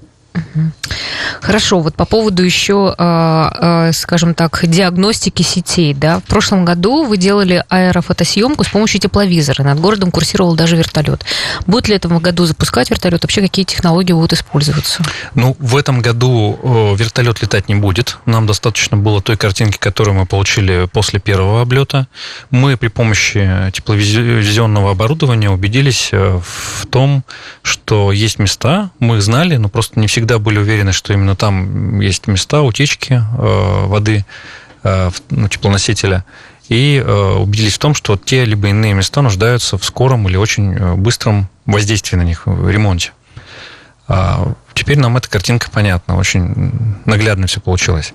Хорошо, 1.42 1.80
вот 1.80 1.96
по 1.96 2.06
поводу 2.06 2.44
еще, 2.44 2.96
а, 2.98 3.88
а, 3.88 3.92
скажем 3.94 4.34
так, 4.34 4.60
диагностики 4.64 5.44
сетей, 5.44 5.94
да, 5.94 6.20
в 6.20 6.24
прошлом 6.24 6.66
году 6.66 7.06
вы 7.06 7.18
делали 7.18 7.64
аэрофотосъемку 7.70 8.64
с 8.64 8.70
помощью 8.70 9.00
тепловизора, 9.00 9.64
над 9.64 9.80
городом 9.80 10.12
курсировал 10.12 10.56
даже 10.56 10.76
вертолет. 10.76 11.24
Будет 11.66 11.88
ли 11.88 11.96
этом 11.96 12.18
году 12.20 12.46
запускать 12.46 12.90
вертолет? 12.90 13.24
Вообще 13.24 13.42
какие 13.42 13.66
технологии 13.66 14.14
будут 14.14 14.34
использоваться? 14.34 15.04
Ну, 15.36 15.56
в 15.60 15.78
этом 15.78 16.02
году 16.02 16.60
вертолет 16.98 17.42
летать 17.42 17.70
не 17.70 17.76
будет. 17.76 18.18
Нам 18.26 18.46
достаточно 18.46 18.98
было 18.98 19.22
той 19.22 19.38
картинки, 19.38 19.78
которую 19.78 20.16
мы 20.16 20.26
получили 20.26 20.88
после 20.92 21.20
первого 21.20 21.62
облета. 21.62 22.08
Мы 22.52 22.78
при 22.78 22.88
помощи 22.88 23.72
тепловизионного 23.74 24.92
оборудования 24.92 25.50
убедились 25.50 26.10
э, 26.12 26.40
в 26.44 26.86
том, 26.88 27.24
что 27.62 28.12
есть 28.12 28.40
места, 28.40 28.92
мы 29.00 29.18
их 29.18 29.22
знали, 29.22 29.58
но 29.58 29.70
просто 29.70 30.00
не 30.00 30.08
всегда 30.08 30.27
всегда 30.28 30.40
были 30.40 30.60
уверены, 30.60 30.92
что 30.92 31.14
именно 31.14 31.38
там 31.38 32.02
есть 32.02 32.28
места 32.28 32.62
утечки 32.62 33.14
э, 33.14 33.86
воды, 33.86 34.26
э, 34.84 35.10
ну, 35.30 35.48
теплоносителя, 35.48 36.26
и 36.68 37.02
э, 37.02 37.34
убедились 37.36 37.76
в 37.76 37.80
том, 37.80 37.96
что 37.96 38.18
те 38.18 38.44
либо 38.44 38.68
иные 38.68 38.94
места 38.94 39.22
нуждаются 39.22 39.78
в 39.78 39.86
скором 39.86 40.28
или 40.28 40.36
очень 40.36 40.96
быстром 40.98 41.48
воздействии 41.66 42.18
на 42.18 42.24
них, 42.24 42.46
в 42.46 42.70
ремонте. 42.70 43.14
А 44.10 44.52
теперь 44.74 45.00
нам 45.00 45.16
эта 45.16 45.30
картинка 45.30 45.70
понятна, 45.72 46.18
очень 46.18 46.72
наглядно 47.06 47.48
все 47.48 47.62
получилось. 47.62 48.14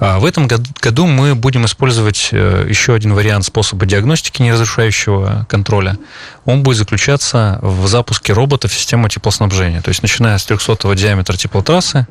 А 0.00 0.20
в 0.20 0.24
этом 0.24 0.46
году 0.46 1.06
мы 1.06 1.34
будем 1.34 1.64
использовать 1.66 2.28
э, 2.30 2.66
еще 2.68 2.94
один 2.94 3.14
вариант 3.14 3.44
способа 3.46 3.84
диагностики 3.84 4.40
неразрушающего 4.42 5.46
контроля. 5.48 5.98
Он 6.44 6.62
будет 6.62 6.76
заключаться 6.76 7.58
в 7.62 7.86
запуске 7.88 8.32
робота 8.32 8.68
в 8.68 8.74
систему 8.74 9.08
теплоснабжения. 9.08 9.82
То 9.82 9.88
есть, 9.88 10.02
начиная 10.02 10.38
с 10.38 10.44
300 10.44 10.94
диаметра 10.94 11.36
теплотрассы, 11.36 12.06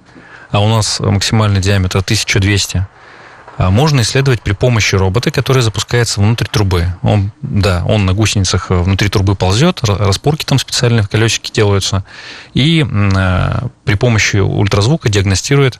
а 0.51 0.59
у 0.59 0.67
нас 0.67 0.99
максимальный 0.99 1.61
диаметр 1.61 1.99
1200, 1.99 2.85
а 3.57 3.71
можно 3.71 4.01
исследовать 4.01 4.41
при 4.41 4.51
помощи 4.51 4.95
робота, 4.95 5.31
который 5.31 5.61
запускается 5.61 6.19
внутрь 6.19 6.45
трубы. 6.45 6.87
Он, 7.01 7.31
да, 7.41 7.83
он 7.85 8.05
на 8.05 8.13
гусеницах 8.13 8.69
внутри 8.69 9.07
трубы 9.07 9.35
ползет, 9.35 9.79
распорки 9.83 10.43
там 10.43 10.59
специальные 10.59 11.03
в 11.03 11.09
колесике 11.09 11.53
делаются, 11.53 12.03
и 12.53 12.85
э, 12.85 13.59
при 13.85 13.95
помощи 13.95 14.37
ультразвука 14.37 15.07
диагностирует 15.07 15.79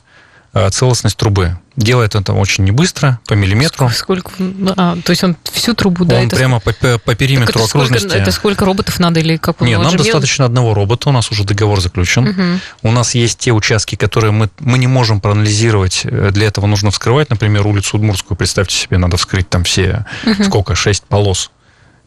целостность 0.70 1.16
трубы. 1.16 1.58
Делает 1.76 2.16
это 2.16 2.32
очень 2.32 2.64
не 2.64 2.72
быстро, 2.72 3.20
по 3.26 3.34
миллиметру. 3.34 3.88
Сколько? 3.90 4.30
А, 4.76 4.96
то 5.04 5.10
есть 5.10 5.22
он 5.22 5.36
всю 5.44 5.74
трубу, 5.74 6.04
да? 6.04 6.16
Он 6.16 6.28
прямо 6.28 6.58
по, 6.58 6.72
по 6.72 7.14
периметру 7.14 7.60
это 7.60 7.68
окружности. 7.68 8.08
Сколько, 8.08 8.22
это 8.22 8.32
сколько 8.32 8.64
роботов 8.64 8.98
надо 8.98 9.20
или 9.20 9.36
как? 9.36 9.60
Нет, 9.60 9.80
нам 9.80 9.96
достаточно 9.96 10.44
делать? 10.44 10.50
одного 10.50 10.74
робота, 10.74 11.10
у 11.10 11.12
нас 11.12 11.30
уже 11.30 11.44
договор 11.44 11.80
заключен. 11.80 12.28
Угу. 12.28 12.88
У 12.88 12.92
нас 12.92 13.14
есть 13.14 13.38
те 13.38 13.52
участки, 13.52 13.94
которые 13.94 14.32
мы, 14.32 14.50
мы 14.58 14.78
не 14.78 14.88
можем 14.88 15.20
проанализировать, 15.20 16.00
э, 16.04 16.30
для 16.32 16.46
этого 16.46 16.66
нужно 16.66 16.90
вскрывать, 16.90 17.30
например, 17.30 17.66
улицу 17.66 17.96
Удмурскую, 17.98 18.36
представьте 18.36 18.76
себе, 18.76 18.98
надо 18.98 19.16
вскрыть 19.16 19.48
там 19.48 19.62
все, 19.62 20.04
угу. 20.26 20.44
сколько, 20.44 20.74
шесть 20.74 21.04
полос 21.04 21.50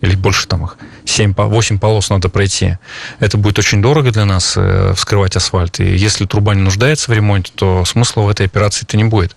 или 0.02 0.16
больше 0.16 0.48
там 0.48 0.66
их, 0.66 0.78
7, 1.06 1.34
8 1.36 1.80
полос 1.80 2.10
надо 2.10 2.28
пройти. 2.30 2.78
Это 3.20 3.38
будет 3.38 3.60
очень 3.60 3.82
дорого 3.82 4.12
для 4.12 4.26
нас 4.26 4.56
э, 4.58 4.94
вскрывать 4.96 5.36
асфальт. 5.36 5.80
И 5.80 5.96
если 5.96 6.26
труба 6.26 6.56
не 6.56 6.62
нуждается 6.62 7.12
в 7.12 7.14
ремонте, 7.14 7.52
то 7.56 7.86
смысла 7.86 8.22
в 8.22 8.30
этой 8.30 8.48
операции-то 8.48 8.98
не 8.98 9.04
будет. 9.04 9.36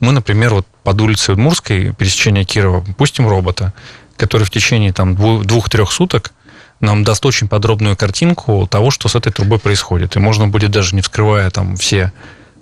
Мы, 0.00 0.12
например, 0.12 0.54
вот 0.54 0.66
под 0.82 1.00
улицей 1.00 1.34
Удмурской, 1.34 1.92
пересечения 1.92 2.44
Кирова, 2.44 2.84
пустим 2.96 3.28
робота, 3.28 3.74
который 4.16 4.44
в 4.44 4.50
течение 4.50 4.92
там 4.92 5.14
двух-трех 5.16 5.92
суток 5.92 6.32
нам 6.80 7.04
даст 7.04 7.24
очень 7.24 7.48
подробную 7.48 7.96
картинку 7.96 8.66
того, 8.70 8.90
что 8.90 9.08
с 9.08 9.14
этой 9.14 9.32
трубой 9.32 9.58
происходит. 9.58 10.16
И 10.16 10.18
можно 10.18 10.48
будет 10.48 10.70
даже 10.70 10.94
не 10.94 11.02
вскрывая 11.02 11.50
там 11.50 11.76
все 11.76 12.12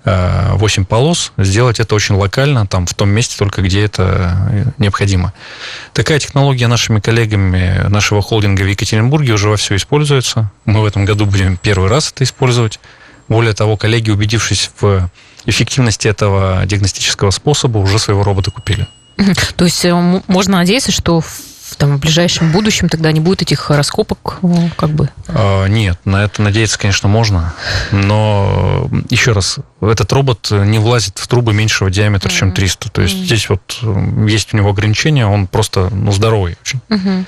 8 0.04 0.82
э, 0.82 0.86
полос, 0.86 1.32
сделать 1.38 1.80
это 1.80 1.94
очень 1.94 2.14
локально, 2.14 2.66
там, 2.66 2.86
в 2.86 2.94
том 2.94 3.08
месте 3.08 3.36
только, 3.38 3.62
где 3.62 3.84
это 3.84 4.36
э, 4.50 4.64
необходимо. 4.78 5.32
Такая 5.94 6.18
технология 6.18 6.66
нашими 6.66 7.00
коллегами 7.00 7.86
нашего 7.88 8.20
холдинга 8.20 8.62
в 8.62 8.66
Екатеринбурге 8.66 9.32
уже 9.32 9.48
во 9.48 9.56
все 9.56 9.76
используется. 9.76 10.50
Мы 10.66 10.82
в 10.82 10.84
этом 10.84 11.04
году 11.06 11.24
будем 11.24 11.56
первый 11.56 11.88
раз 11.88 12.12
это 12.12 12.24
использовать. 12.24 12.80
Более 13.28 13.54
того, 13.54 13.78
коллеги, 13.78 14.10
убедившись 14.10 14.70
в 14.78 15.08
эффективности 15.46 16.08
этого 16.08 16.62
диагностического 16.66 17.30
способа, 17.30 17.78
уже 17.78 17.98
своего 17.98 18.22
робота 18.22 18.50
купили. 18.50 18.86
То 19.56 19.64
есть 19.64 19.84
э, 19.84 20.22
можно 20.26 20.58
надеяться, 20.58 20.92
что 20.92 21.22
там, 21.76 21.96
в 21.96 22.00
ближайшем 22.00 22.52
будущем 22.52 22.88
тогда 22.88 23.12
не 23.12 23.20
будет 23.20 23.42
этих 23.42 23.70
раскопок, 23.70 24.38
как 24.76 24.90
бы? 24.90 25.08
А, 25.28 25.66
нет, 25.66 25.98
на 26.04 26.24
это 26.24 26.42
надеяться, 26.42 26.78
конечно, 26.78 27.08
можно. 27.08 27.54
Но 27.92 28.88
еще 29.10 29.32
раз, 29.32 29.58
этот 29.80 30.12
робот 30.12 30.50
не 30.50 30.78
влазит 30.78 31.18
в 31.18 31.26
трубы 31.26 31.52
меньшего 31.52 31.90
диаметра, 31.90 32.28
mm-hmm. 32.28 32.38
чем 32.38 32.52
300. 32.52 32.90
То 32.90 33.02
есть 33.02 33.14
mm-hmm. 33.14 33.24
здесь 33.24 33.48
вот 33.48 33.78
есть 34.28 34.54
у 34.54 34.56
него 34.56 34.70
ограничения, 34.70 35.26
он 35.26 35.46
просто 35.46 35.90
ну, 35.90 36.12
здоровый 36.12 36.56
очень. 36.62 36.80
Mm-hmm. 36.88 37.24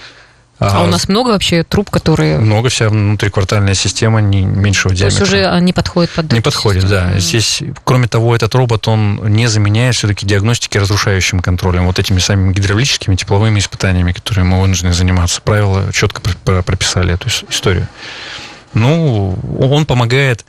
А, 0.59 0.81
а 0.81 0.85
у 0.85 0.87
нас 0.87 1.09
много 1.09 1.31
вообще 1.31 1.65
труб, 1.65 1.91
которые... 1.91 2.39
Много, 2.39 2.71
вся 2.71 2.89
внутриквартальная 2.89 3.75
система 3.75 4.23
не 4.23 4.43
меньшего 4.43 4.95
То 4.95 5.01
диаметра. 5.01 5.19
То 5.27 5.35
есть 5.35 5.45
уже 5.45 5.61
не 5.61 5.73
подходит 5.75 6.11
под 6.13 6.33
Не 6.33 6.41
подходит, 6.41 6.83
систему. 6.85 7.11
да. 7.13 7.21
Здесь, 7.21 7.63
кроме 7.85 8.09
того, 8.09 8.35
этот 8.35 8.55
робот, 8.55 8.89
он 8.89 9.21
не 9.27 9.49
заменяет 9.49 9.97
все-таки 9.97 10.25
диагностики 10.25 10.79
разрушающим 10.79 11.41
контролем, 11.41 11.87
вот 11.87 11.99
этими 11.99 12.21
самыми 12.21 12.55
гидравлическими, 12.55 13.17
тепловыми 13.17 13.59
испытаниями, 13.59 14.13
которые 14.13 14.45
мы 14.45 14.61
вынуждены 14.61 14.95
заниматься. 14.95 15.43
Правила 15.43 15.93
четко 15.93 16.23
прописали 16.45 17.13
эту 17.13 17.29
историю. 17.51 17.87
Ну, 18.73 19.39
он 19.59 19.87
помогает 19.87 20.45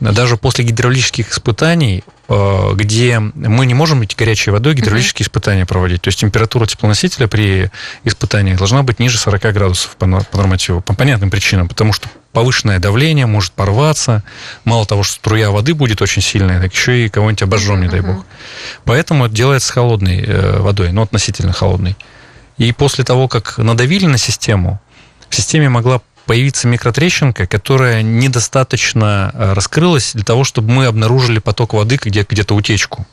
даже 0.00 0.36
после 0.36 0.64
гидравлических 0.64 1.30
испытаний, 1.30 2.04
э, 2.28 2.72
где 2.74 3.18
мы 3.18 3.64
не 3.66 3.74
можем 3.74 4.00
быть 4.00 4.14
горячей 4.16 4.50
водой 4.50 4.74
гидравлические 4.74 5.24
uh-huh. 5.24 5.28
испытания 5.28 5.66
проводить. 5.66 6.02
То 6.02 6.08
есть 6.08 6.20
температура 6.20 6.66
теплоносителя 6.66 7.28
при 7.28 7.70
испытаниях 8.04 8.58
должна 8.58 8.82
быть 8.82 8.98
ниже 8.98 9.18
40 9.18 9.42
градусов 9.54 9.96
по, 9.96 10.06
нормативу. 10.06 10.80
По 10.82 10.94
понятным 10.94 11.30
причинам. 11.30 11.68
Потому 11.68 11.92
что 11.92 12.08
повышенное 12.32 12.78
давление 12.78 13.24
может 13.24 13.52
порваться. 13.52 14.22
Мало 14.64 14.84
того, 14.84 15.02
что 15.02 15.14
струя 15.14 15.50
воды 15.50 15.72
будет 15.72 16.02
очень 16.02 16.20
сильная, 16.20 16.60
так 16.60 16.74
еще 16.74 17.06
и 17.06 17.08
кого-нибудь 17.08 17.42
обожжем, 17.42 17.80
не 17.80 17.88
дай 17.88 18.00
бог. 18.00 18.26
Поэтому 18.84 19.24
это 19.24 19.34
делается 19.34 19.68
с 19.68 19.70
холодной 19.70 20.22
э, 20.22 20.58
водой, 20.60 20.92
но 20.92 21.02
относительно 21.02 21.54
холодной. 21.54 21.96
И 22.58 22.72
после 22.72 23.04
того, 23.04 23.28
как 23.28 23.56
надавили 23.56 24.06
на 24.06 24.18
систему, 24.18 24.80
в 25.30 25.34
системе 25.34 25.70
могла 25.70 26.02
появиться 26.26 26.68
микротрещинка, 26.68 27.46
которая 27.46 28.02
недостаточно 28.02 29.30
э, 29.32 29.52
раскрылась 29.52 30.12
для 30.12 30.24
того, 30.24 30.44
чтобы 30.44 30.70
мы 30.70 30.86
обнаружили 30.86 31.38
поток 31.38 31.72
воды 31.72 31.98
где- 32.02 32.26
где-то 32.28 32.54
утечку. 32.54 33.06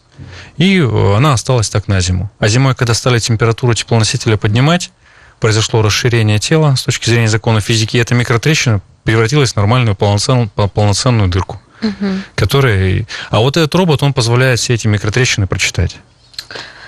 И 0.58 0.80
э, 0.80 1.16
она 1.16 1.34
осталась 1.34 1.70
так 1.70 1.88
на 1.88 2.02
зиму. 2.02 2.32
А 2.40 2.48
зимой, 2.48 2.76
когда 2.76 2.94
стали 2.94 3.20
температуру 3.20 3.74
теплоносителя 3.74 4.36
поднимать, 4.38 4.92
произошло 5.40 5.82
расширение 5.82 6.40
тела 6.40 6.76
с 6.76 6.84
точки 6.84 7.10
зрения 7.10 7.28
закона 7.28 7.62
физики, 7.62 7.98
и 7.98 8.00
эта 8.00 8.16
микротрещина 8.16 8.82
превратилась 9.04 9.54
в 9.54 9.56
нормальную 9.56 9.96
полноценную, 9.96 10.50
полноценную 10.50 11.30
дырку. 11.30 11.62
Угу. 11.82 12.08
Которая... 12.36 13.06
А 13.30 13.40
вот 13.40 13.58
этот 13.58 13.74
робот, 13.76 14.04
он 14.04 14.14
позволяет 14.14 14.60
все 14.60 14.74
эти 14.74 14.88
микротрещины 14.88 15.48
прочитать. 15.48 15.98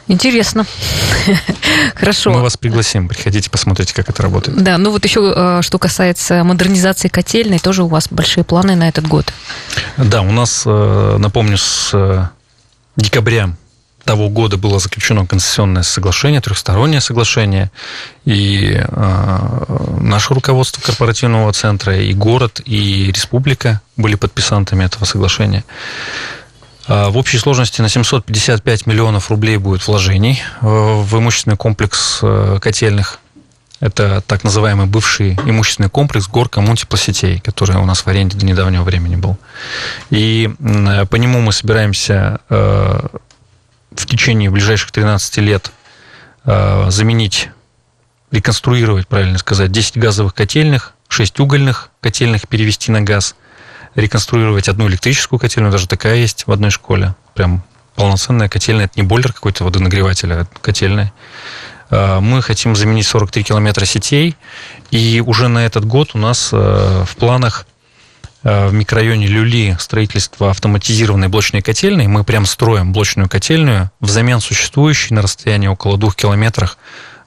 Интересно. 0.07 0.65
Хорошо. 1.95 2.31
Мы 2.31 2.41
вас 2.41 2.57
пригласим, 2.57 3.07
приходите, 3.07 3.49
посмотрите, 3.49 3.93
как 3.93 4.09
это 4.09 4.21
работает. 4.21 4.61
Да, 4.61 4.77
ну 4.77 4.91
вот 4.91 5.03
еще, 5.03 5.33
э, 5.35 5.61
что 5.63 5.79
касается 5.79 6.43
модернизации 6.43 7.07
котельной, 7.07 7.59
тоже 7.59 7.83
у 7.83 7.87
вас 7.87 8.07
большие 8.09 8.43
планы 8.43 8.75
на 8.75 8.87
этот 8.87 9.07
год. 9.07 9.33
Да, 9.97 10.21
у 10.21 10.31
нас, 10.31 10.63
э, 10.65 11.17
напомню, 11.17 11.57
с 11.57 11.89
э, 11.93 12.27
декабря 12.95 13.55
того 14.05 14.29
года 14.29 14.57
было 14.57 14.79
заключено 14.79 15.25
концессионное 15.25 15.81
соглашение, 15.81 16.39
трехстороннее 16.39 17.01
соглашение, 17.01 17.71
и 18.23 18.79
э, 18.79 19.65
наше 19.99 20.33
руководство 20.33 20.81
корпоративного 20.81 21.51
центра, 21.53 21.97
и 21.97 22.13
город, 22.13 22.61
и 22.65 23.11
республика 23.11 23.81
были 23.97 24.13
подписантами 24.15 24.85
этого 24.85 25.05
соглашения. 25.05 25.65
А, 26.87 27.09
в 27.09 27.17
общей 27.17 27.37
сложности 27.37 27.81
на 27.81 27.89
755 27.89 28.85
миллионов 28.85 29.29
рублей 29.29 29.57
будет 29.57 29.85
вложений 29.87 30.41
э, 30.61 30.65
в 30.65 31.17
имущественный 31.17 31.57
комплекс 31.57 32.19
э, 32.21 32.59
котельных. 32.61 33.19
Это 33.79 34.21
так 34.25 34.43
называемый 34.43 34.85
бывший 34.85 35.33
имущественный 35.33 35.89
комплекс 35.89 36.27
горка 36.27 36.61
мультиплосетей, 36.61 37.39
который 37.39 37.75
у 37.75 37.85
нас 37.85 38.05
в 38.05 38.07
аренде 38.07 38.37
до 38.37 38.45
недавнего 38.45 38.83
времени 38.83 39.15
был. 39.15 39.37
И 40.09 40.49
по 40.59 41.15
нему 41.17 41.41
мы 41.41 41.51
собираемся 41.51 42.39
э, 42.49 43.07
в 43.91 44.05
течение 44.05 44.49
ближайших 44.49 44.91
13 44.91 45.37
лет 45.37 45.71
заменить, 46.45 47.49
реконструировать, 48.29 49.07
правильно 49.07 49.39
сказать, 49.39 49.71
10 49.71 49.97
газовых 49.97 50.35
котельных, 50.35 50.93
6 51.07 51.39
угольных 51.39 51.89
котельных 52.01 52.47
перевести 52.47 52.91
на 52.91 53.01
газ– 53.01 53.35
реконструировать 53.95 54.69
одну 54.69 54.87
электрическую 54.87 55.39
котельную, 55.39 55.71
даже 55.71 55.87
такая 55.87 56.17
есть 56.17 56.47
в 56.47 56.51
одной 56.51 56.71
школе. 56.71 57.15
Прям 57.33 57.63
полноценная 57.95 58.49
котельная. 58.49 58.85
Это 58.85 58.99
не 58.99 59.03
бойлер 59.03 59.33
какой-то 59.33 59.63
водонагреватель, 59.63 60.33
а 60.33 60.45
котельная. 60.61 61.13
А, 61.89 62.19
мы 62.19 62.41
хотим 62.41 62.75
заменить 62.75 63.07
43 63.07 63.43
километра 63.43 63.85
сетей, 63.85 64.35
и 64.91 65.23
уже 65.25 65.47
на 65.47 65.65
этот 65.65 65.85
год 65.85 66.11
у 66.13 66.17
нас 66.17 66.49
э, 66.51 67.03
в 67.07 67.15
планах 67.15 67.65
э, 68.43 68.67
в 68.67 68.73
микрорайоне 68.73 69.27
Люли 69.27 69.77
строительство 69.79 70.51
автоматизированной 70.51 71.29
блочной 71.29 71.61
котельной. 71.61 72.07
Мы 72.07 72.23
прям 72.23 72.45
строим 72.45 72.91
блочную 72.91 73.29
котельную 73.29 73.91
взамен 73.99 74.41
существующей 74.41 75.13
на 75.13 75.21
расстоянии 75.21 75.67
около 75.67 75.97
двух 75.97 76.15
километрах 76.15 76.77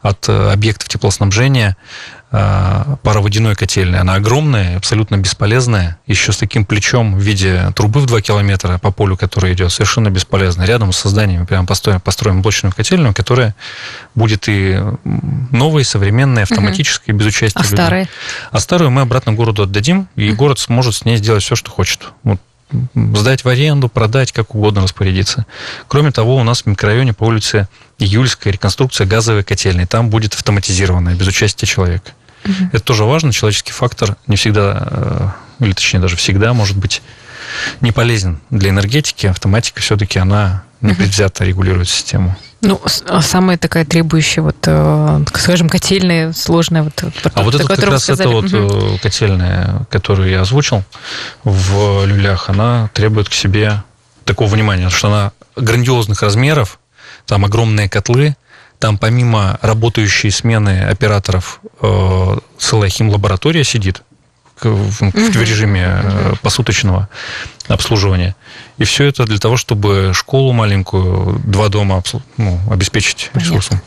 от 0.03 0.29
э, 0.29 0.53
объектов 0.53 0.89
теплоснабжения 0.89 1.77
а, 2.31 2.97
пароводяной 3.03 3.55
котельной. 3.55 4.01
Она 4.01 4.17
огромная, 4.17 4.77
абсолютно 4.77 5.17
бесполезная, 5.17 5.99
еще 6.07 6.31
с 6.31 6.37
таким 6.37 6.67
плечом 6.67 7.15
в 7.17 7.23
виде 7.23 7.73
трубы 7.75 8.01
в 8.01 8.07
2 8.07 8.21
километра 8.21 8.77
по 8.77 8.91
полю, 8.91 9.17
которая 9.17 9.55
идет, 9.55 9.73
совершенно 9.73 10.11
бесполезная. 10.11 10.67
Рядом 10.67 10.93
с 10.93 10.99
созданием 10.99 11.47
прямо 11.47 11.67
построим, 11.67 12.03
построим 12.03 12.43
блочную 12.43 12.75
котельную, 12.75 13.15
которая 13.15 13.55
будет 14.15 14.47
и 14.47 14.79
новой, 15.51 15.85
современной, 15.85 16.43
автоматической, 16.43 17.15
угу. 17.15 17.21
без 17.21 17.29
участия 17.29 17.61
а 17.61 17.63
людей. 17.63 17.77
Старые? 17.77 18.09
А 18.51 18.61
старую 18.61 18.91
мы 18.91 19.01
обратно 19.01 19.33
городу 19.33 19.63
отдадим, 19.63 20.07
и 20.15 20.29
угу. 20.29 20.37
город 20.37 20.59
сможет 20.59 20.97
с 20.97 21.07
ней 21.07 21.17
сделать 21.17 21.43
все, 21.43 21.57
что 21.57 21.71
хочет. 21.71 22.13
Вот 22.25 22.39
сдать 22.95 23.45
в 23.45 23.49
аренду, 23.49 23.89
продать, 23.89 24.33
как 24.33 24.55
угодно 24.55 24.83
распорядиться. 24.83 25.47
Кроме 25.87 26.11
того, 26.11 26.37
у 26.37 26.43
нас 26.43 26.63
в 26.63 26.67
микрорайоне 26.67 27.13
по 27.13 27.25
улице 27.25 27.69
Июльская 27.99 28.53
реконструкция 28.53 29.07
газовой 29.07 29.43
котельной. 29.43 29.87
Там 29.87 30.11
будет 30.11 30.35
автоматизированная, 30.35 31.15
без 31.15 31.27
участия 31.27 31.67
человека. 31.67 32.13
Угу. 32.45 32.71
Это 32.73 32.81
тоже 32.81 33.05
важно. 33.05 33.33
Человеческий 33.33 33.73
фактор 33.73 34.17
не 34.27 34.37
всегда, 34.37 34.89
э, 34.91 35.65
или 35.65 35.73
точнее 35.73 36.01
даже 36.01 36.17
всегда, 36.17 36.53
может 36.53 36.77
быть 36.77 37.03
не 37.81 37.93
полезен 37.93 38.41
для 38.51 38.71
энергетики. 38.71 39.27
Автоматика 39.27 39.81
все-таки 39.81 40.19
она 40.19 40.65
непредвзято 40.81 41.45
регулирует 41.45 41.89
систему. 41.89 42.37
Ну, 42.61 42.81
а 43.07 43.23
самая 43.23 43.57
такая 43.57 43.85
требующая, 43.85 44.43
вот, 44.43 44.57
э, 44.67 45.25
скажем, 45.35 45.69
котельная, 45.69 46.33
сложная. 46.33 46.83
Вот, 46.83 47.05
а 47.35 47.43
вот 47.43 47.55
это 47.55 47.65
как 47.65 47.79
раз 47.85 48.09
это 48.09 48.29
вот 48.29 48.53
угу. 48.53 48.99
котельная, 49.01 49.87
которую 49.91 50.29
я 50.29 50.41
озвучил 50.41 50.83
в 51.45 52.05
люлях, 52.05 52.49
она 52.49 52.91
требует 52.95 53.29
к 53.29 53.33
себе 53.33 53.83
такого 54.25 54.49
внимания, 54.49 54.91
что 54.91 55.09
она 55.09 55.33
грандиозных 55.57 56.23
размеров, 56.23 56.81
там 57.27 57.45
огромные 57.45 57.89
котлы, 57.89 58.37
там 58.81 58.99
помимо 58.99 59.59
работающей 59.63 60.31
смены 60.31 60.85
операторов 60.85 61.61
э, 61.81 62.39
целая 62.59 62.91
химлаборатория 62.91 63.63
сидит 63.63 64.03
в, 64.61 64.69
в, 64.69 65.13
в 65.13 65.43
режиме 65.43 66.01
э, 66.03 66.33
посуточного 66.43 67.09
обслуживания. 67.69 68.35
И 68.79 68.85
все 68.85 69.05
это 69.05 69.25
для 69.25 69.39
того, 69.39 69.57
чтобы 69.57 70.13
школу 70.15 70.53
маленькую, 70.53 71.41
два 71.45 71.69
дома 71.69 72.03
ну, 72.37 72.59
обеспечить 72.71 73.31
ресурсом. 73.35 73.81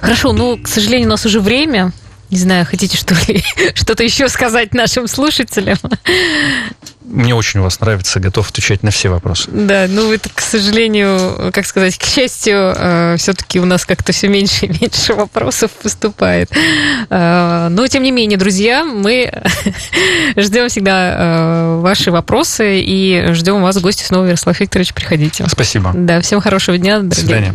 Хорошо, 0.00 0.32
ну, 0.32 0.58
к 0.58 0.68
сожалению, 0.68 1.08
у 1.08 1.10
нас 1.10 1.24
уже 1.26 1.40
время. 1.40 1.92
Не 2.30 2.38
знаю, 2.38 2.66
хотите 2.66 2.96
что 2.96 3.14
ли 3.26 3.42
что-то 3.74 4.02
еще 4.02 4.28
сказать 4.28 4.74
нашим 4.74 5.06
слушателям? 5.08 5.78
Мне 7.04 7.34
очень 7.34 7.60
у 7.60 7.62
вас 7.62 7.80
нравится, 7.80 8.18
готов 8.18 8.48
отвечать 8.48 8.82
на 8.82 8.90
все 8.90 9.10
вопросы. 9.10 9.50
Да, 9.52 9.86
ну 9.88 10.12
это, 10.12 10.30
к 10.32 10.40
сожалению, 10.40 11.52
как 11.52 11.66
сказать, 11.66 11.98
к 11.98 12.02
счастью, 12.02 12.74
э, 12.76 13.16
все-таки 13.18 13.60
у 13.60 13.66
нас 13.66 13.84
как-то 13.84 14.12
все 14.12 14.28
меньше 14.28 14.66
и 14.66 14.68
меньше 14.68 15.12
вопросов 15.14 15.70
поступает. 15.70 16.50
Э, 17.10 17.68
но, 17.70 17.86
тем 17.88 18.02
не 18.02 18.10
менее, 18.10 18.38
друзья, 18.38 18.84
мы 18.84 19.32
ждем 20.36 20.68
всегда 20.68 21.16
э, 21.16 21.80
ваши 21.80 22.10
вопросы 22.10 22.80
и 22.80 23.32
ждем 23.32 23.62
вас 23.62 23.76
в 23.76 23.82
гости 23.82 24.02
снова, 24.02 24.24
Ярослав 24.24 24.58
Викторович, 24.58 24.94
приходите. 24.94 25.44
Спасибо. 25.48 25.92
Да, 25.94 26.20
всем 26.22 26.40
хорошего 26.40 26.78
дня. 26.78 27.00
До 27.00 27.14
свидания. 27.14 27.52